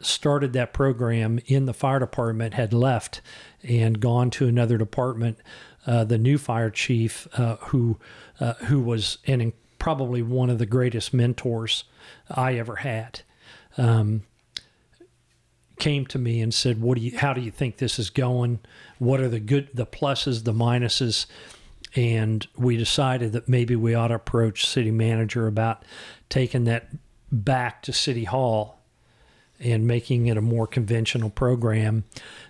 [0.02, 3.22] started that program in the fire department had left
[3.62, 5.38] and gone to another department.
[5.86, 8.00] Uh, the new fire chief, uh, who
[8.40, 11.84] uh, who was and probably one of the greatest mentors
[12.32, 13.20] I ever had,
[13.78, 14.24] um,
[15.78, 17.18] came to me and said, "What do you?
[17.18, 18.60] How do you think this is going?
[18.98, 21.26] What are the good, the pluses, the minuses?"
[21.98, 25.84] And we decided that maybe we ought to approach city manager about
[26.30, 26.88] taking that
[27.30, 28.80] back to city hall
[29.60, 32.06] and making it a more conventional program.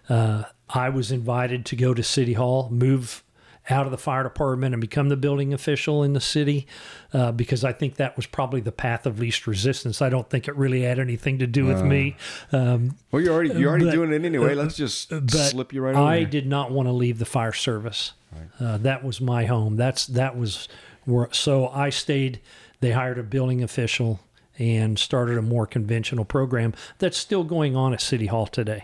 [0.08, 3.23] Uh, I was invited to go to City Hall, move
[3.70, 6.68] out of the fire department and become the building official in the city
[7.14, 10.02] uh, because I think that was probably the path of least resistance.
[10.02, 12.16] I don't think it really had anything to do with Uh, me.
[12.52, 14.54] Um, Well, you're already you're already but- doing it anyway.
[14.54, 16.04] Let's just but slip you right over.
[16.04, 16.26] I there.
[16.26, 18.14] did not want to leave the fire service.
[18.60, 19.76] Uh, that was my home.
[19.78, 20.68] That's that was
[21.06, 21.30] where.
[21.32, 22.40] So I stayed.
[22.82, 24.20] They hired a building official
[24.60, 28.84] and started a more conventional program that's still going on at City Hall today.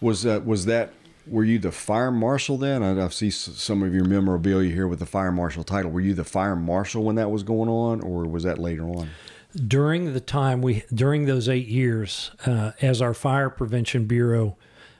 [0.00, 0.92] Was that was that?
[1.26, 2.82] Were you the fire marshal then?
[2.82, 5.90] I, I see some of your memorabilia here with the fire marshal title.
[5.90, 9.10] Were you the fire marshal when that was going on, or was that later on?
[9.56, 14.56] during the time we during those eight years uh, as our fire prevention bureau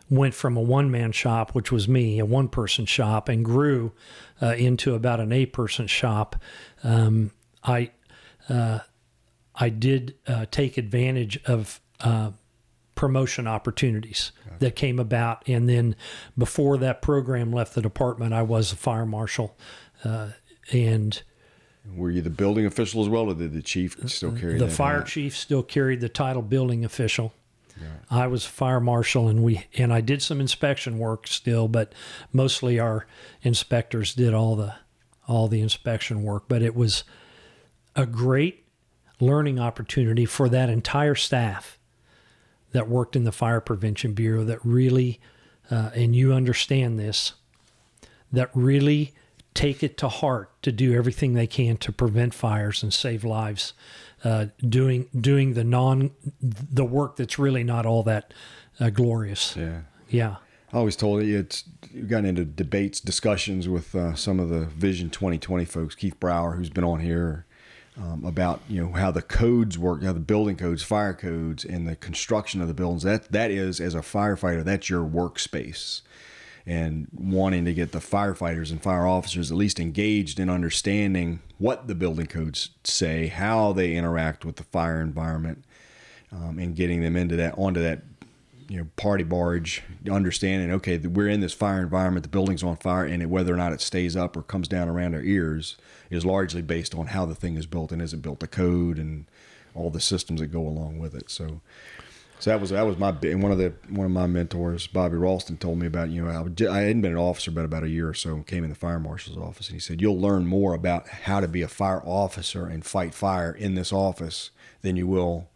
[0.09, 3.93] went from a one-man shop which was me a one-person shop and grew
[4.41, 6.37] uh, into about an eight-person shop
[6.85, 7.31] um,
[7.65, 7.91] i
[8.49, 8.79] uh,
[9.55, 12.31] i did uh, take advantage of uh,
[12.97, 15.95] promotion opportunities that came about and then
[16.37, 19.57] before that program left the department i was a fire marshal
[20.05, 20.31] uh,
[20.73, 21.23] and
[21.95, 24.99] Were you the building official as well, or did the chief still carry the fire
[24.99, 25.07] hat?
[25.07, 27.33] chief still carried the title building official.
[28.11, 31.93] I was fire marshal, and we and I did some inspection work still, but
[32.33, 33.07] mostly our
[33.43, 34.75] inspectors did all the
[35.29, 36.45] all the inspection work.
[36.49, 37.05] But it was
[37.95, 38.65] a great
[39.21, 41.79] learning opportunity for that entire staff
[42.77, 44.45] that worked in the fire prevention bureau.
[44.45, 45.19] That really,
[45.71, 47.33] uh, and you understand this,
[48.31, 49.15] that really
[49.55, 53.73] take it to heart to do everything they can to prevent fires and save lives.
[54.23, 56.11] Uh, doing doing the non
[56.41, 58.33] the work that's really not all that
[58.81, 59.57] uh, glorious.
[59.57, 59.81] Yeah.
[60.09, 60.37] Yeah.
[60.73, 64.67] I always told you it's you've gotten into debates, discussions with uh, some of the
[64.67, 67.47] Vision 2020 folks, Keith Brower, who's been on here,
[67.99, 71.89] um, about you know how the codes work, how the building codes, fire codes, and
[71.89, 73.03] the construction of the buildings.
[73.03, 76.03] That that is as a firefighter, that's your workspace,
[76.67, 81.89] and wanting to get the firefighters and fire officers at least engaged in understanding what
[81.89, 85.65] the building codes say, how they interact with the fire environment,
[86.33, 88.03] um, and getting them into that onto that
[88.69, 93.05] you know party barge understanding okay we're in this fire environment the building's on fire
[93.05, 95.77] and it, whether or not it stays up or comes down around our ears
[96.11, 98.99] is largely based on how the thing is built and is it built to code
[98.99, 99.27] and
[99.75, 101.61] all the systems that go along with it so
[102.39, 105.17] so that was that was my and one of the one of my mentors Bobby
[105.17, 107.89] Ralston told me about you know I, I hadn't been an officer but about a
[107.89, 110.47] year or so and came in the fire marshal's office and he said you'll learn
[110.47, 114.51] more about how to be a fire officer and fight fire in this office
[114.83, 115.49] than you will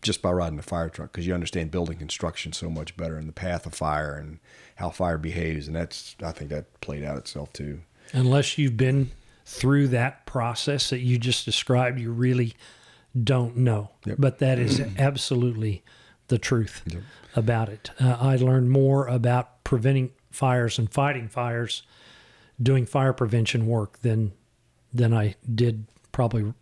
[0.00, 3.28] just by riding a fire truck because you understand building construction so much better and
[3.28, 4.38] the path of fire and
[4.76, 7.80] how fire behaves and that's I think that played out itself too.
[8.12, 9.10] Unless you've been
[9.52, 12.54] through that process that you just described, you really
[13.22, 13.90] don't know.
[14.06, 14.16] Yep.
[14.18, 15.84] But that is absolutely
[16.28, 16.82] the truth
[17.36, 17.90] about it.
[18.00, 21.82] Uh, I learned more about preventing fires and fighting fires
[22.60, 24.32] doing fire prevention work than
[24.94, 26.52] than I did probably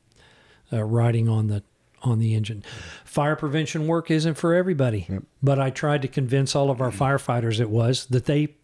[0.73, 1.63] uh, riding on the
[2.03, 2.65] on the engine.
[3.05, 5.07] Fire prevention work isn't for everybody,
[5.43, 8.57] but I tried to convince all of our firefighters it was that they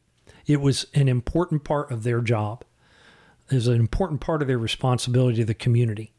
[0.46, 2.64] it was an important part of their job.
[3.50, 6.12] Was an important part of their responsibility to the community.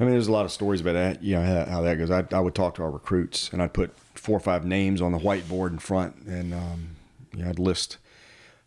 [0.00, 1.22] I mean, there's a lot of stories about that.
[1.22, 2.10] You know how, how that goes.
[2.10, 5.12] I, I would talk to our recruits, and I'd put four or five names on
[5.12, 6.96] the whiteboard in front, and um,
[7.34, 7.98] you know, I'd list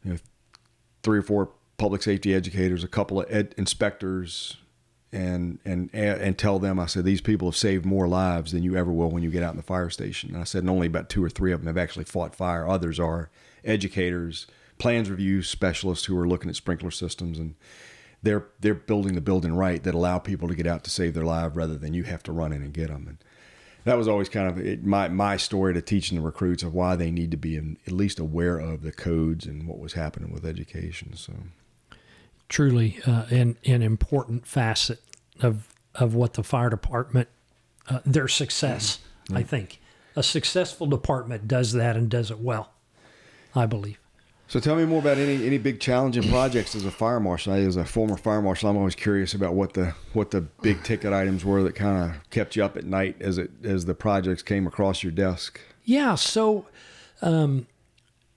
[0.04, 0.18] you know
[1.04, 4.58] three or four public safety educators, a couple of ed- inspectors,
[5.12, 8.78] and and and tell them I said these people have saved more lives than you
[8.78, 10.30] ever will when you get out in the fire station.
[10.32, 12.68] And I said and only about two or three of them have actually fought fire.
[12.68, 13.30] Others are
[13.64, 14.48] educators,
[14.78, 17.56] plans review specialists who are looking at sprinkler systems and
[18.24, 21.24] they're they're building the building right that allow people to get out to save their
[21.24, 23.06] life rather than you have to run in and get them.
[23.08, 23.18] And
[23.86, 26.96] that was always kind of it, my my story to teaching the recruits of why
[26.96, 30.34] they need to be in, at least aware of the codes and what was happening
[30.34, 31.16] with education.
[31.16, 31.34] So
[32.50, 35.02] Truly, uh, an an important facet
[35.42, 37.30] of of what the fire department,
[37.88, 39.00] uh, their success.
[39.34, 39.80] I think
[40.16, 42.72] a successful department does that and does it well.
[43.56, 44.00] I believe.
[44.48, 47.54] So tell me more about any any big challenging projects as a fire marshal.
[47.54, 50.84] I, as a former fire marshal, I'm always curious about what the what the big
[50.84, 53.96] ticket items were that kind of kept you up at night as it as the
[53.96, 55.60] projects came across your desk.
[55.84, 56.16] Yeah.
[56.16, 56.68] So,
[57.22, 57.68] um,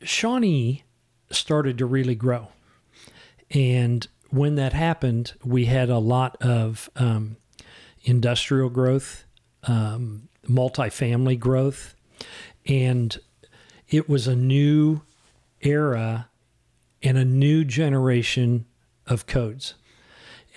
[0.02, 0.84] Shawnee
[1.30, 2.48] started to really grow.
[3.50, 7.36] And when that happened, we had a lot of um,
[8.02, 9.24] industrial growth,
[9.64, 11.94] um, multifamily growth,
[12.66, 13.18] and
[13.88, 15.02] it was a new
[15.61, 16.28] era
[17.02, 18.66] and a new generation
[19.06, 19.74] of codes.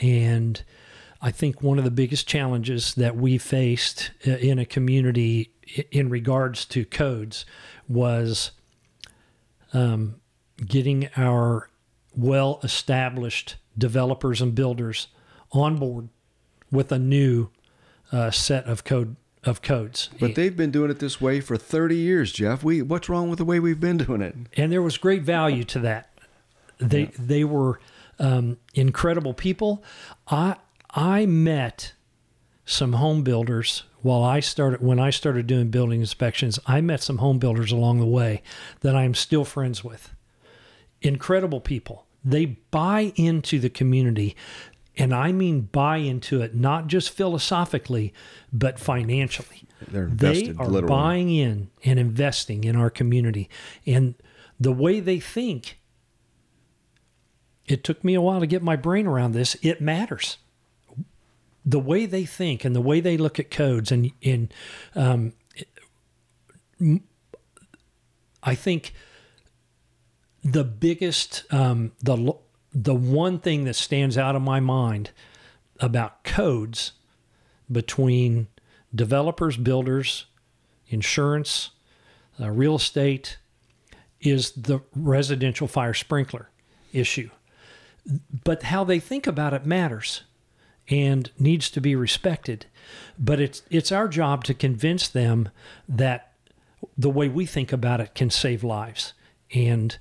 [0.02, 0.64] And
[1.22, 5.52] I think one of the biggest challenges that we faced uh, in a community
[5.92, 7.46] in regards to codes
[7.88, 8.52] was
[9.74, 10.16] um,
[10.66, 11.70] getting our
[12.16, 15.08] well established developers and builders
[15.52, 16.10] on board
[16.72, 17.50] with a new
[18.12, 20.10] uh, set of code of codes.
[20.20, 22.64] But they've been doing it this way for 30 years, Jeff.
[22.64, 24.36] We what's wrong with the way we've been doing it?
[24.58, 26.10] and there was great value to that.
[26.78, 27.80] They they were
[28.20, 29.84] um, incredible people.
[30.28, 30.58] I
[30.92, 31.94] I met
[32.66, 36.60] some home builders while I started when I started doing building inspections.
[36.66, 38.42] I met some home builders along the way
[38.82, 40.14] that I'm still friends with.
[41.02, 42.06] Incredible people.
[42.24, 44.36] They buy into the community.
[45.02, 48.14] And I mean buy into it not just philosophically,
[48.54, 49.64] but financially.
[49.88, 50.88] They're they are literally.
[50.88, 53.50] buying in and investing in our community.
[53.88, 54.14] And
[54.60, 55.80] the way they think
[57.66, 60.38] it took me a while to get my brain around this it matters.
[61.66, 64.54] The way they think and the way they look at codes and and
[64.94, 65.34] um,
[68.44, 68.94] I think
[70.44, 72.36] the biggest um, the
[72.74, 75.12] the one thing that stands out in my mind
[75.80, 76.94] about codes
[77.72, 78.48] between
[78.94, 80.26] developers, builders,
[80.88, 81.72] insurance,
[82.40, 83.38] uh, real estate
[84.20, 86.50] is the residential fire sprinkler
[86.94, 87.30] issue.
[88.44, 90.24] But how they think about it matters
[90.90, 92.66] and needs to be respected.
[93.18, 95.50] But it's it's our job to convince them
[95.88, 96.34] that
[96.98, 99.14] the way we think about it can save lives.
[99.54, 99.98] And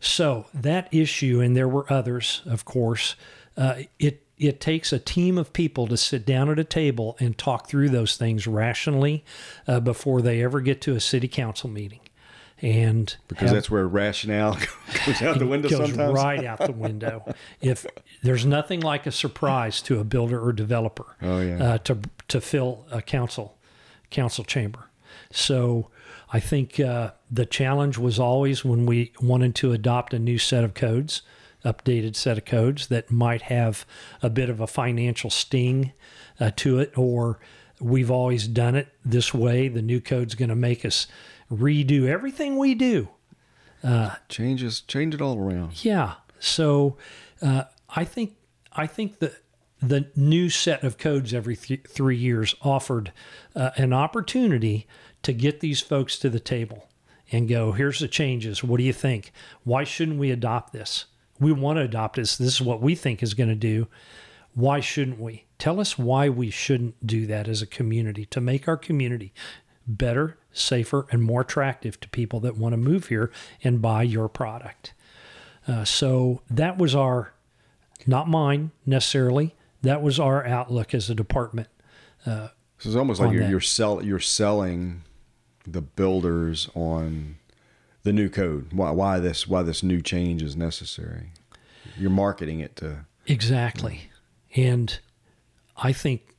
[0.00, 3.16] so that issue, and there were others, of course,
[3.56, 7.36] uh, it it takes a team of people to sit down at a table and
[7.36, 9.22] talk through those things rationally
[9.68, 12.00] uh, before they ever get to a city council meeting.
[12.62, 14.56] And Because have- that's where rationale
[15.06, 16.14] goes out the window goes sometimes.
[16.14, 17.34] right out the window.
[17.60, 17.84] if
[18.22, 21.62] there's nothing like a surprise to a builder or developer Oh, yeah.
[21.74, 21.98] uh, to
[22.28, 23.58] to fill a council
[24.10, 24.86] council chamber.
[25.30, 25.90] So
[26.32, 30.64] I think uh, the challenge was always when we wanted to adopt a new set
[30.64, 31.22] of codes,
[31.64, 33.86] updated set of codes that might have
[34.22, 35.92] a bit of a financial sting
[36.40, 37.38] uh, to it, or
[37.80, 39.68] we've always done it this way.
[39.68, 41.06] The new code's going to make us
[41.50, 43.08] redo everything we do.
[44.28, 45.84] Changes, change it all around.
[45.84, 46.14] Yeah.
[46.38, 46.96] So
[47.40, 48.36] uh, I think
[48.72, 49.34] I think the
[49.82, 53.12] the new set of codes every th- three years offered
[53.56, 54.86] uh, an opportunity
[55.22, 56.89] to get these folks to the table
[57.32, 58.64] and go, here's the changes.
[58.64, 59.32] What do you think?
[59.64, 61.06] Why shouldn't we adopt this?
[61.38, 62.36] We want to adopt this.
[62.36, 63.86] This is what we think is going to do.
[64.54, 65.46] Why shouldn't we?
[65.58, 69.32] Tell us why we shouldn't do that as a community to make our community
[69.86, 73.30] better, safer, and more attractive to people that want to move here
[73.62, 74.92] and buy your product.
[75.68, 77.32] Uh, so that was our,
[78.06, 81.68] not mine necessarily, that was our outlook as a department.
[82.78, 85.02] So it's almost like you're you're sell you're selling
[85.66, 87.36] the builders on
[88.02, 88.72] the new code.
[88.72, 91.32] Why why this why this new change is necessary.
[91.96, 94.10] You're marketing it to Exactly.
[94.56, 94.98] And
[95.76, 96.34] I think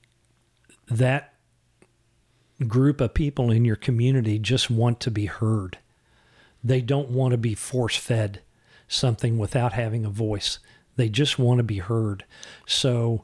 [0.88, 1.34] that
[2.68, 5.78] group of people in your community just want to be heard.
[6.64, 8.42] They don't want to be force fed
[8.88, 10.60] something without having a voice.
[10.96, 12.26] They just want to be heard.
[12.68, 13.24] So,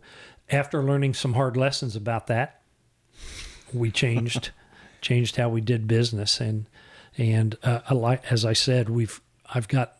[0.50, 2.62] after learning some hard lessons about that,
[3.74, 4.52] we changed
[5.02, 6.68] changed how we did business and
[7.18, 9.22] and uh, as I said, we've
[9.54, 9.98] I've got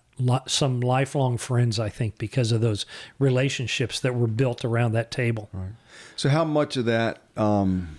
[0.48, 2.86] some lifelong friends I think because of those
[3.20, 5.50] relationships that were built around that table.
[5.54, 5.72] Right.
[6.16, 7.98] So how much of that um,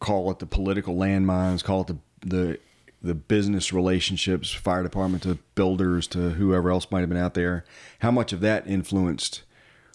[0.00, 2.58] call it the political landmines, call it the the
[3.00, 7.64] the business relationships, fire department to builders to whoever else might have been out there,
[8.00, 9.42] how much of that influenced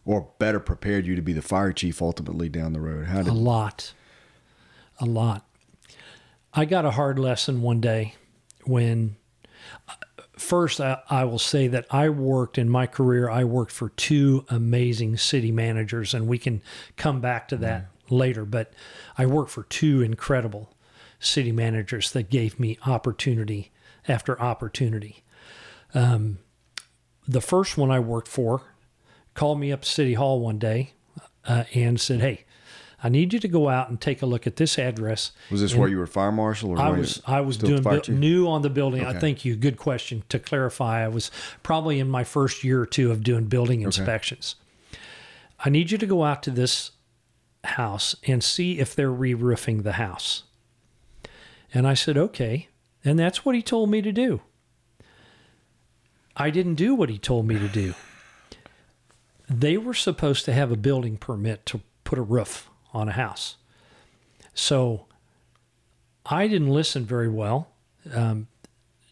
[0.06, 3.08] or better prepared you to be the fire chief ultimately down the road?
[3.08, 3.94] How A lot.
[5.04, 5.46] A lot.
[6.54, 8.16] I got a hard lesson one day
[8.64, 9.18] when
[10.38, 14.46] first I, I will say that I worked in my career I worked for two
[14.48, 16.62] amazing city managers and we can
[16.96, 18.72] come back to that later but
[19.18, 20.74] I worked for two incredible
[21.20, 23.74] city managers that gave me opportunity
[24.08, 25.22] after opportunity.
[25.94, 26.38] Um,
[27.28, 28.62] the first one I worked for
[29.34, 30.94] called me up to City Hall one day
[31.46, 32.46] uh, and said, "Hey,
[33.06, 35.76] I need you to go out and take a look at this address." was this
[35.76, 38.70] where you were fire marshal or I was I was doing bu- new on the
[38.70, 39.04] building.
[39.06, 39.20] I Okay.
[39.20, 39.56] thank you.
[39.56, 40.24] Good question.
[40.30, 41.30] To clarify, I was
[41.64, 44.56] probably in my first year or two of doing building inspections.
[45.66, 46.92] I need you to go out to this
[47.64, 50.44] house and see if they're re-roofing the house.
[51.74, 52.68] And I said, "Okay."
[53.06, 54.42] And that's what he told me to do.
[56.36, 57.94] I didn't do what he told me to do.
[59.50, 63.56] They were supposed to have a building permit to put a roof on a house.
[64.54, 65.06] So
[66.26, 67.70] I didn't listen very well.
[68.14, 68.48] Um,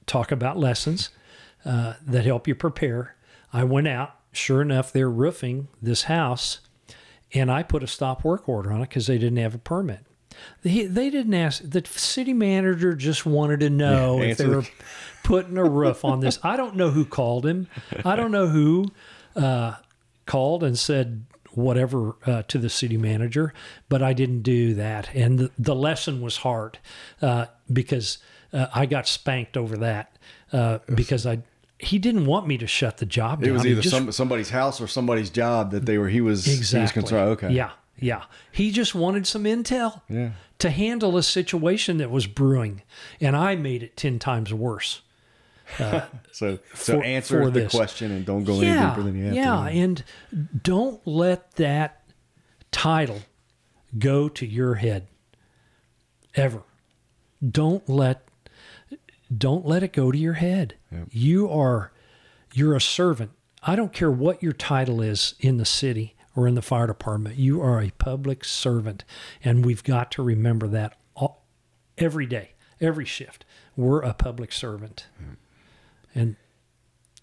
[0.05, 1.09] talk about lessons
[1.65, 3.15] uh, that help you prepare.
[3.51, 4.15] I went out.
[4.33, 6.61] Sure enough, they're roofing this house,
[7.33, 10.05] and I put a stop work order on it because they didn't have a permit.
[10.63, 11.61] They, they didn't ask.
[11.61, 14.63] The city manager just wanted to know Yeah, if they were
[15.23, 16.39] putting a roof on this.
[16.43, 17.67] I don't know who called him.
[18.05, 18.85] I don't know who
[19.35, 19.75] uh,
[20.25, 23.53] called and said whatever uh, to the city manager,
[23.89, 25.13] but I didn't do that.
[25.15, 26.79] And the, the lesson was hard
[27.21, 28.17] uh, because
[28.53, 30.17] uh, I got spanked over that
[30.53, 31.39] uh, because I
[31.79, 33.49] he didn't want me to shut the job down.
[33.49, 36.09] It was either just- some, somebody's house or somebody's job that they were.
[36.09, 36.45] He was.
[36.45, 37.29] He was exactly concerned.
[37.31, 37.49] Okay.
[37.51, 38.23] Yeah, yeah.
[38.51, 40.31] He just wanted some intel Yeah.
[40.59, 42.83] to handle a situation that was brewing,
[43.19, 45.01] and I made it ten times worse.
[46.31, 47.71] So, so For- answer for the this.
[47.73, 49.77] question and don't go any deeper than you have yeah, to.
[49.77, 50.03] and
[50.63, 52.03] don't let that
[52.71, 53.19] title
[53.99, 55.07] go to your head
[56.35, 56.63] ever.
[57.47, 58.25] Don't let
[59.35, 60.75] don't let it go to your head.
[61.09, 61.91] You are
[62.53, 63.31] you're a servant.
[63.63, 67.35] I don't care what your title is in the city or in the fire department.
[67.37, 69.03] You are a public servant,
[69.43, 71.45] and we've got to remember that all,
[71.97, 73.45] every day, every shift.
[73.75, 75.07] We're a public servant,
[76.13, 76.35] and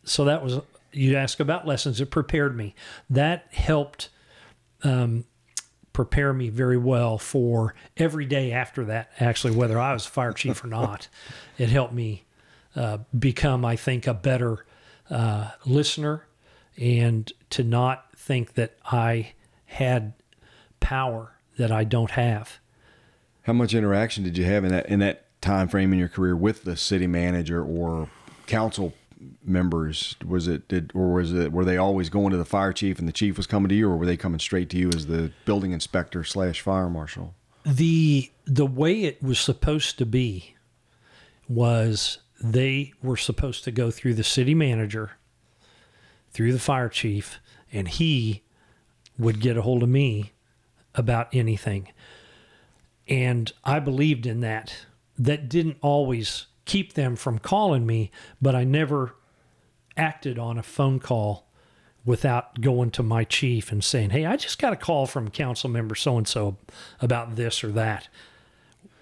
[0.05, 0.61] so that was
[0.93, 2.01] you ask about lessons.
[2.01, 2.75] It prepared me.
[3.11, 4.09] That helped
[4.83, 5.25] um,
[5.93, 9.11] prepare me very well for every day after that.
[9.21, 11.09] Actually, whether I was fire chief or not,
[11.59, 12.25] it helped me
[12.75, 14.65] uh, become, I think, a better
[15.11, 16.27] uh, listener
[16.77, 19.33] and to not think that I
[19.67, 20.15] had
[20.81, 22.59] power that I don't have.
[23.43, 26.37] How much interaction did you have in that in that time frame in your career
[26.37, 28.09] with the city manager or
[28.49, 28.95] council
[29.45, 30.17] members?
[30.27, 33.07] Was it did or was it were they always going to the fire chief and
[33.07, 35.31] the chief was coming to you, or were they coming straight to you as the
[35.45, 37.35] building inspector slash fire marshal?
[37.69, 40.55] the the way it was supposed to be
[41.49, 45.13] was they were supposed to go through the city manager
[46.31, 47.39] through the fire chief
[47.71, 48.43] and he
[49.19, 50.33] would get a hold of me
[50.95, 51.89] about anything
[53.07, 54.87] and i believed in that
[55.19, 58.11] that didn't always keep them from calling me
[58.41, 59.15] but i never
[59.97, 61.49] acted on a phone call
[62.05, 65.69] without going to my chief and saying, "Hey, I just got a call from council
[65.69, 66.57] member so and so
[67.01, 68.09] about this or that.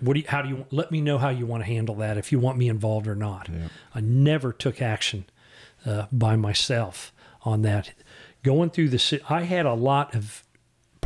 [0.00, 2.18] What do you, how do you let me know how you want to handle that
[2.18, 3.48] if you want me involved or not?"
[3.94, 5.26] I never took action
[5.84, 7.12] uh, by myself
[7.42, 7.92] on that.
[8.42, 10.42] Going through the I had a lot of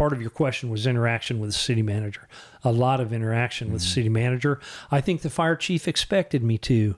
[0.01, 2.27] part of your question was interaction with the city manager.
[2.65, 4.59] A lot of interaction with the city manager.
[4.91, 6.97] I think the fire chief expected me to.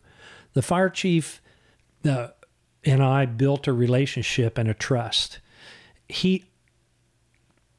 [0.53, 1.43] The fire chief
[2.09, 2.29] uh,
[2.85, 5.41] and I built a relationship and a trust.
[6.09, 6.45] He,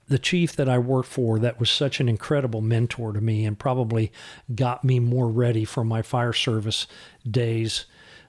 [0.10, 3.58] the chief that I worked for, that was such an incredible mentor to me and
[3.58, 4.12] probably
[4.54, 6.86] got me more ready for my fire service
[7.26, 7.86] days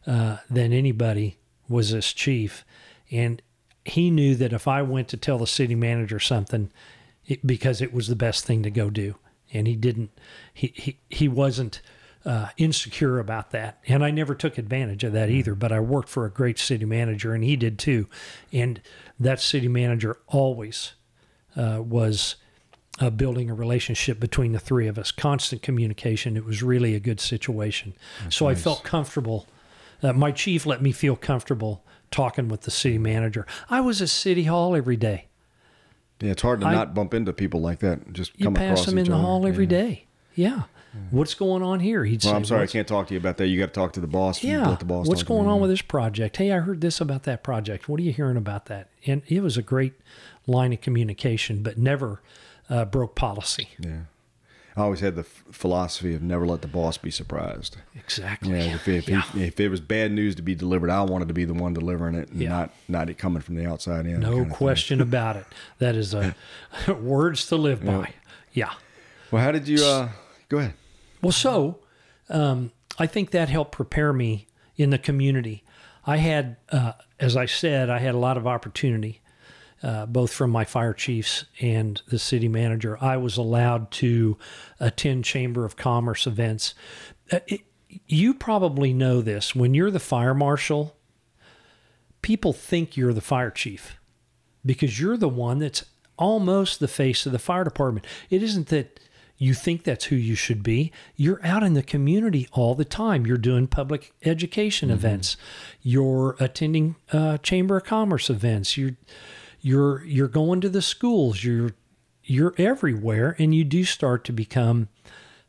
[0.07, 1.39] uh, than anybody
[1.69, 2.65] was this chief.
[3.11, 3.43] And
[3.85, 6.71] he knew that if I went to tell the city manager something,
[7.27, 9.17] it, because it was the best thing to go do,
[9.53, 10.11] and he didn't,
[10.53, 11.81] he he, he wasn't
[12.25, 15.55] uh, insecure about that, and I never took advantage of that either.
[15.55, 18.09] But I worked for a great city manager, and he did too,
[18.53, 18.81] and
[19.21, 20.93] that city manager always
[21.57, 22.37] uh, was
[23.01, 26.37] uh, building a relationship between the three of us, constant communication.
[26.37, 27.95] It was really a good situation.
[28.31, 29.47] so I felt comfortable.
[30.03, 33.47] Uh, my chief let me feel comfortable talking with the city manager.
[33.71, 35.27] I was at City Hall every day.
[36.21, 38.13] Yeah, it's hard to I- not bump into people like that.
[38.13, 39.23] Just You come pass him in the other.
[39.23, 39.69] hall every yeah.
[39.71, 40.05] day.
[40.35, 40.63] Yeah.
[41.11, 42.05] What's going on here?
[42.05, 43.49] He'd Well, say, I'm sorry, I can't talk to you about that.
[43.49, 44.45] You got to talk to the boss.
[44.45, 44.77] Yeah.
[44.79, 45.39] the boss What's talk to me.
[45.41, 46.37] going on with this project?
[46.37, 47.89] Hey, I heard this about that project.
[47.89, 48.91] What are you hearing about that?
[49.05, 49.95] And it was a great
[50.47, 52.23] line of communication, but never
[52.71, 53.71] uh, broke policy.
[53.81, 54.03] Yeah.
[54.77, 57.77] I always had the philosophy of never let the boss be surprised.
[57.95, 58.51] Exactly.
[58.51, 59.23] Yeah, if, if, Yeah.
[59.37, 62.17] if it was bad news to be delivered, I wanted to be the one delivering
[62.17, 62.49] it, and Yeah.
[62.49, 64.21] not not it coming from the outside in.
[64.21, 64.57] No kind of thing.
[64.57, 65.47] question about it.
[65.79, 66.35] That is a
[67.01, 68.15] words to live by.
[68.53, 68.73] Yeah.
[69.31, 69.85] Well, how did you?
[69.85, 70.09] Uh,
[70.49, 70.75] go ahead.
[71.23, 71.79] Well, so
[72.29, 74.47] um, I think that helped prepare me
[74.77, 75.63] in the community.
[76.07, 79.21] I had, uh, as I said, I had a lot of opportunity,
[79.85, 82.97] uh, both from my fire chiefs and the city manager.
[83.03, 84.39] I was allowed to
[84.81, 86.75] attend Chamber of Commerce events.
[87.31, 87.61] Uh, it,
[88.07, 89.55] you probably know this.
[89.55, 90.97] When you're the fire marshal,
[92.23, 94.01] people think you're the fire chief
[94.65, 95.85] because you're the one that's
[96.17, 98.07] almost the face of the fire department.
[98.31, 99.01] It isn't that
[99.37, 100.93] you think that's who you should be.
[101.17, 103.27] You're out in the community all the time.
[103.27, 105.37] You're doing public education events.
[105.83, 108.77] You're attending uh, chamber of commerce events.
[108.79, 108.97] You're
[109.65, 111.43] you're you're going to the schools.
[111.43, 111.73] You're
[112.23, 114.89] you're everywhere, and you do start to become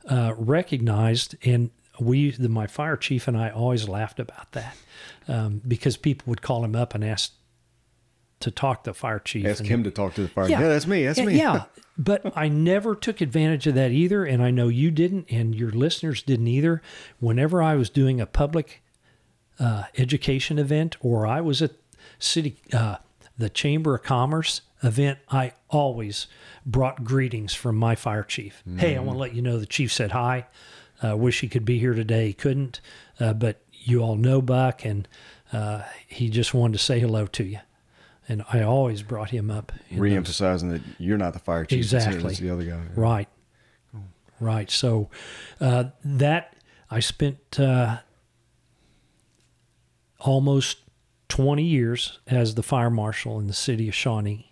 [0.09, 4.76] uh, recognized and we, the, my fire chief and I, always laughed about that
[5.28, 7.34] um, because people would call him up and ask
[8.41, 9.45] to talk to the fire chief.
[9.45, 10.49] Ask and- him to talk to the fire.
[10.49, 11.05] Yeah, that's me.
[11.05, 11.38] That's yeah, me.
[11.38, 11.63] Yeah,
[11.97, 15.72] but I never took advantage of that either, and I know you didn't, and your
[15.72, 16.82] listeners didn't either.
[17.20, 18.84] Whenever I was doing a public
[19.59, 21.72] uh, education event, or I was at
[22.20, 22.97] city, uh,
[23.38, 26.28] the Chamber of Commerce event, I always
[26.66, 28.64] brought greetings from my fire chief.
[28.78, 30.46] Hey, I want to let you know the chief said hi.
[31.04, 32.28] Uh, wish he could be here today.
[32.28, 32.80] He couldn't,
[33.20, 35.08] uh, but you all know Buck, and
[35.52, 37.60] uh, he just wanted to say hello to you.
[38.28, 39.72] And I always brought him up.
[39.90, 41.78] in those- Re-emphasizing that you're not the fire chief.
[41.80, 42.32] Exactly.
[42.32, 42.82] It's the other guy.
[42.96, 43.28] Right.
[44.40, 44.72] Right.
[44.72, 45.10] So
[45.62, 46.56] uh, that
[46.90, 47.98] I spent uh,
[50.20, 50.78] almost
[51.30, 54.52] 20 years as the fire marshal in the city of Shawnee.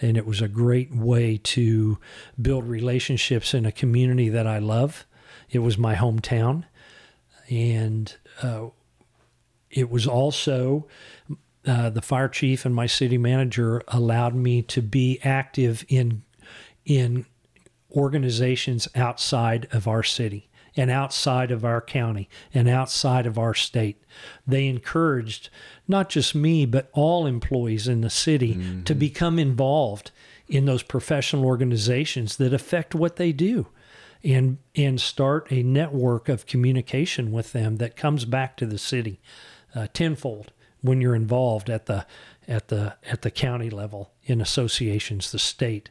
[0.00, 1.98] And it was a great way to
[2.40, 5.06] build relationships in a community that I love.
[5.50, 6.64] It was my hometown.
[7.50, 8.68] And uh,
[9.70, 10.86] it was also
[11.66, 16.22] uh, the fire chief and my city manager allowed me to be active in
[16.84, 17.26] in
[17.92, 20.47] organizations outside of our city
[20.78, 24.02] and outside of our county and outside of our state.
[24.46, 25.50] They encouraged
[25.88, 28.54] not just me, but all employees in the city
[28.84, 30.12] to become involved
[30.48, 33.66] in those professional organizations that affect what they do
[34.24, 39.20] and and start a network of communication with them that comes back to the city
[39.74, 42.06] uh, tenfold when you're involved at the
[42.46, 45.90] at the at the county level in associations, the state,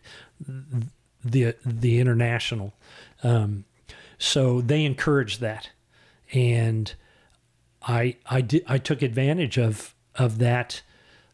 [1.23, 2.73] the the international.
[3.23, 3.65] Um,
[4.17, 5.69] so they encouraged that,
[6.33, 6.93] and
[7.81, 10.81] I I did I took advantage of of that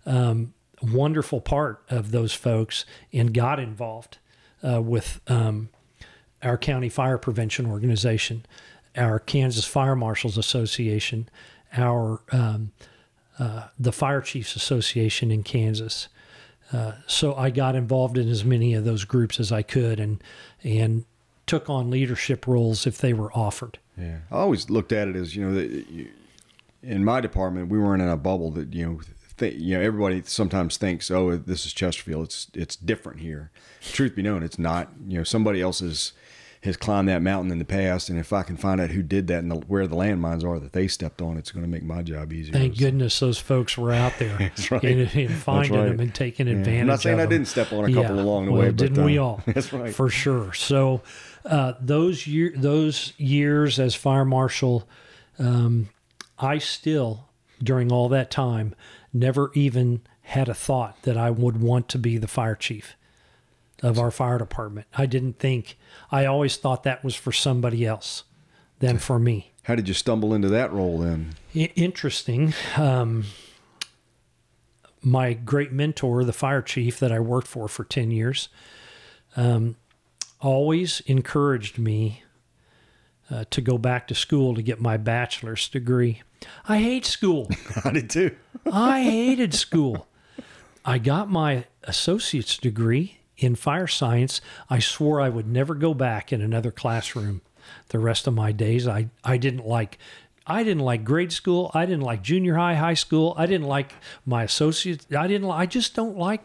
[0.05, 4.17] um, wonderful part of those folks and got involved
[4.67, 5.69] uh, with um,
[6.41, 8.45] our county fire prevention organization,
[8.95, 11.29] our Kansas Fire Marshals Association,
[11.73, 12.71] our um,
[13.39, 16.07] uh, the Fire Chiefs Association in Kansas.
[16.71, 20.23] Uh, so I got involved in as many of those groups as I could, and
[20.63, 21.05] and
[21.46, 23.80] took on leadership roles if they were offered.
[23.98, 26.08] Yeah, I always looked at it as you know, you,
[26.82, 29.02] in my department, we weren't in a bubble that you know,
[29.38, 33.52] th- you know, everybody sometimes thinks, oh, this is Chesterfield, it's it's different here.
[33.82, 34.89] Truth be known, it's not.
[35.08, 36.14] You know, somebody else has
[36.64, 39.28] has climbed that mountain in the past, and if I can find out who did
[39.28, 41.84] that and the, where the landmines are that they stepped on, it's going to make
[41.84, 42.54] my job easier.
[42.54, 44.82] Thank goodness those folks were out there That's right.
[44.82, 45.88] and, and finding right.
[45.89, 46.54] them and taking Yeah.
[46.54, 46.80] advantage.
[46.82, 47.30] I'm not saying of I them.
[47.32, 49.41] didn't step on a couple along the well, way, didn't we uh, all?
[49.48, 49.94] That's right.
[49.94, 50.54] for sure.
[50.54, 51.02] So
[51.46, 54.88] uh, those year those years as fire marshal,
[55.39, 55.89] um,
[56.39, 57.30] I still
[57.62, 58.76] during all that time
[59.14, 62.96] never even had a thought that I would want to be the fire chief
[63.82, 64.88] of our fire department.
[64.98, 65.78] I didn't think.
[66.12, 68.24] I always thought that was for somebody else
[68.80, 69.52] than for me.
[69.64, 71.36] How did you stumble into that role then?
[71.54, 72.54] Interesting.
[72.78, 73.26] Um,
[75.02, 78.50] my great mentor, the fire chief that I worked for for 10 years,
[79.36, 79.76] um,
[80.44, 82.24] always encouraged me
[83.32, 86.22] uh, to go back to school to get my bachelor's degree.
[86.68, 87.50] I hate school.
[87.86, 88.36] I did too.
[88.72, 90.08] I hated school.
[90.86, 94.41] I got my associate's degree in fire science.
[94.70, 97.41] I swore I would never go back in another classroom
[97.89, 98.88] the rest of my days.
[98.88, 99.98] I, I didn't like
[100.46, 101.72] I didn't like grade school.
[101.74, 103.34] I didn't like junior high, high school.
[103.38, 103.94] I didn't like
[104.26, 105.08] my associates.
[105.18, 106.41] I didn't I just don't like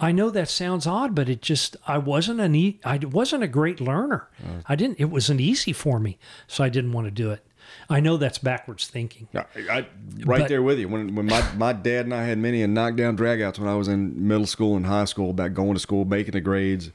[0.00, 3.48] I know that sounds odd, but it just I wasn't an e- I wasn't a
[3.48, 4.28] great learner.
[4.66, 7.44] I didn't it wasn't easy for me, so I didn't want to do it.
[7.88, 9.28] I know that's backwards thinking.
[9.34, 9.86] I, I,
[10.24, 10.88] right But- there with you.
[10.88, 13.88] When when my, my dad and I had many and knockdown dragouts when I was
[13.88, 16.90] in middle school and high school about going to school, making the grades.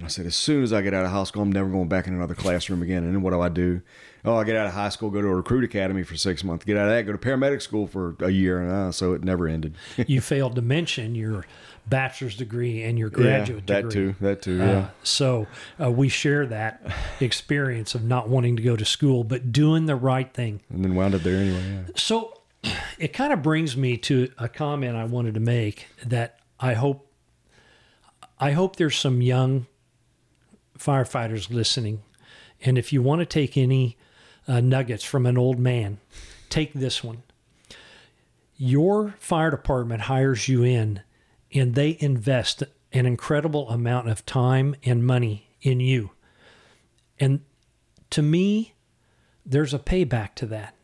[0.00, 1.86] And I said, as soon as I get out of high school, I'm never going
[1.88, 3.04] back in another classroom again.
[3.04, 3.82] And then what do I do?
[4.24, 6.64] Oh, I get out of high school, go to a recruit academy for six months.
[6.64, 8.62] Get out of that, go to paramedic school for a year.
[8.62, 9.74] And uh, so it never ended.
[10.06, 11.44] you failed to mention your
[11.86, 14.12] bachelor's degree and your graduate yeah, that degree.
[14.12, 14.14] too.
[14.22, 14.62] That too.
[14.62, 14.88] Uh, Yeah.
[15.02, 15.46] so
[15.78, 16.80] uh, we share that
[17.20, 20.62] experience of not wanting to go to school, but doing the right thing.
[20.70, 21.62] and then wound up there anyway.
[21.86, 21.92] Yeah.
[21.94, 22.40] So
[22.98, 27.06] it kind of brings me to a comment I wanted to make that I hope
[28.38, 29.66] I hope there's some young
[30.80, 32.02] firefighters listening,
[32.62, 33.96] and if you want to take any
[34.48, 35.98] uh, nuggets from an old man,
[36.48, 37.22] take this one.
[38.56, 41.02] Your fire department hires you in,
[41.54, 42.62] and they invest
[42.92, 46.10] an incredible amount of time and money in you.
[47.18, 47.40] And
[48.10, 48.74] to me,
[49.46, 50.74] there's a payback to that.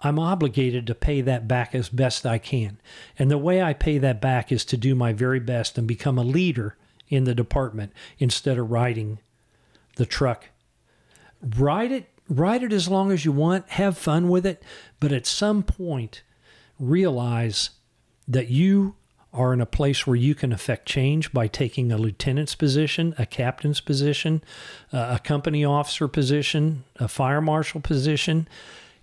[0.00, 2.78] I'm obligated to pay that back as best I can.
[3.18, 6.18] And the way I pay that back is to do my very best and become
[6.18, 6.76] a leader
[7.08, 9.18] in the department instead of riding
[9.96, 10.46] the truck.
[11.42, 14.62] Ride it ride it as long as you want, have fun with it,
[15.00, 16.22] but at some point,
[16.78, 17.70] realize
[18.26, 18.94] that you
[19.32, 23.26] are in a place where you can affect change by taking a lieutenant's position, a
[23.26, 24.42] captain's position,
[24.92, 28.48] uh, a company officer position, a fire marshal position.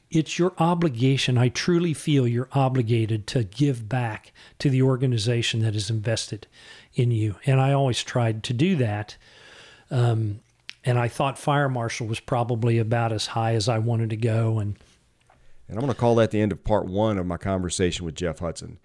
[0.10, 1.38] It's your obligation.
[1.38, 6.48] I truly feel you're obligated to give back to the organization that has invested
[6.96, 7.36] in you.
[7.46, 9.18] And I always tried to do that.
[9.92, 10.42] Um,
[10.86, 14.60] and I thought fire marshal was probably about as high as I wanted to go.
[14.60, 14.78] And
[15.68, 18.16] and I'm going to call that the end of part one of my conversation with
[18.16, 18.80] Jeff Hudson.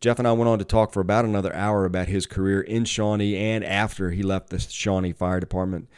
[0.00, 2.84] Jeff and I went on to talk for about another hour about his career in
[2.84, 5.88] Shawnee and after he left the Shawnee Fire Department.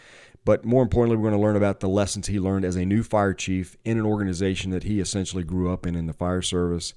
[0.45, 3.03] But more importantly, we're going to learn about the lessons he learned as a new
[3.03, 6.95] fire chief in an organization that he essentially grew up in in the fire service,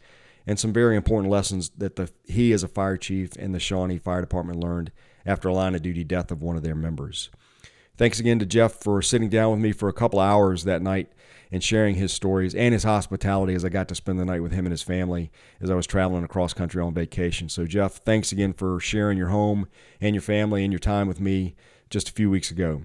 [0.49, 3.99] and some very important lessons that the, he, as a fire chief, and the Shawnee
[3.99, 4.91] Fire Department learned
[5.23, 7.29] after a line of duty death of one of their members.
[7.97, 11.11] Thanks again to Jeff for sitting down with me for a couple hours that night
[11.51, 14.51] and sharing his stories and his hospitality as I got to spend the night with
[14.51, 15.31] him and his family
[15.61, 17.47] as I was traveling across country on vacation.
[17.47, 19.67] So, Jeff, thanks again for sharing your home
[20.01, 21.53] and your family and your time with me
[21.91, 22.81] just a few weeks ago.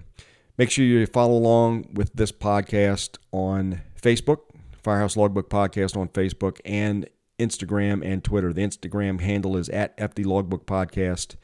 [0.59, 4.41] Make sure you follow along with this podcast on Facebook,
[4.83, 8.53] Firehouse Logbook Podcast on Facebook, and Instagram and Twitter.
[8.53, 11.35] The Instagram handle is at FD Logbook Podcast,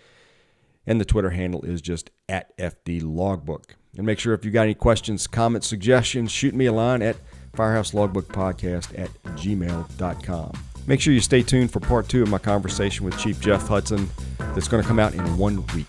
[0.86, 3.76] and the Twitter handle is just at FD Logbook.
[3.98, 7.18] And make sure if you got any questions, comments, suggestions, shoot me a line at
[7.54, 10.54] Firehouse Logbook Podcast at gmail.com.
[10.88, 14.10] Make sure you stay tuned for part two of my conversation with Chief Jeff Hudson
[14.38, 15.88] that's going to come out in one week.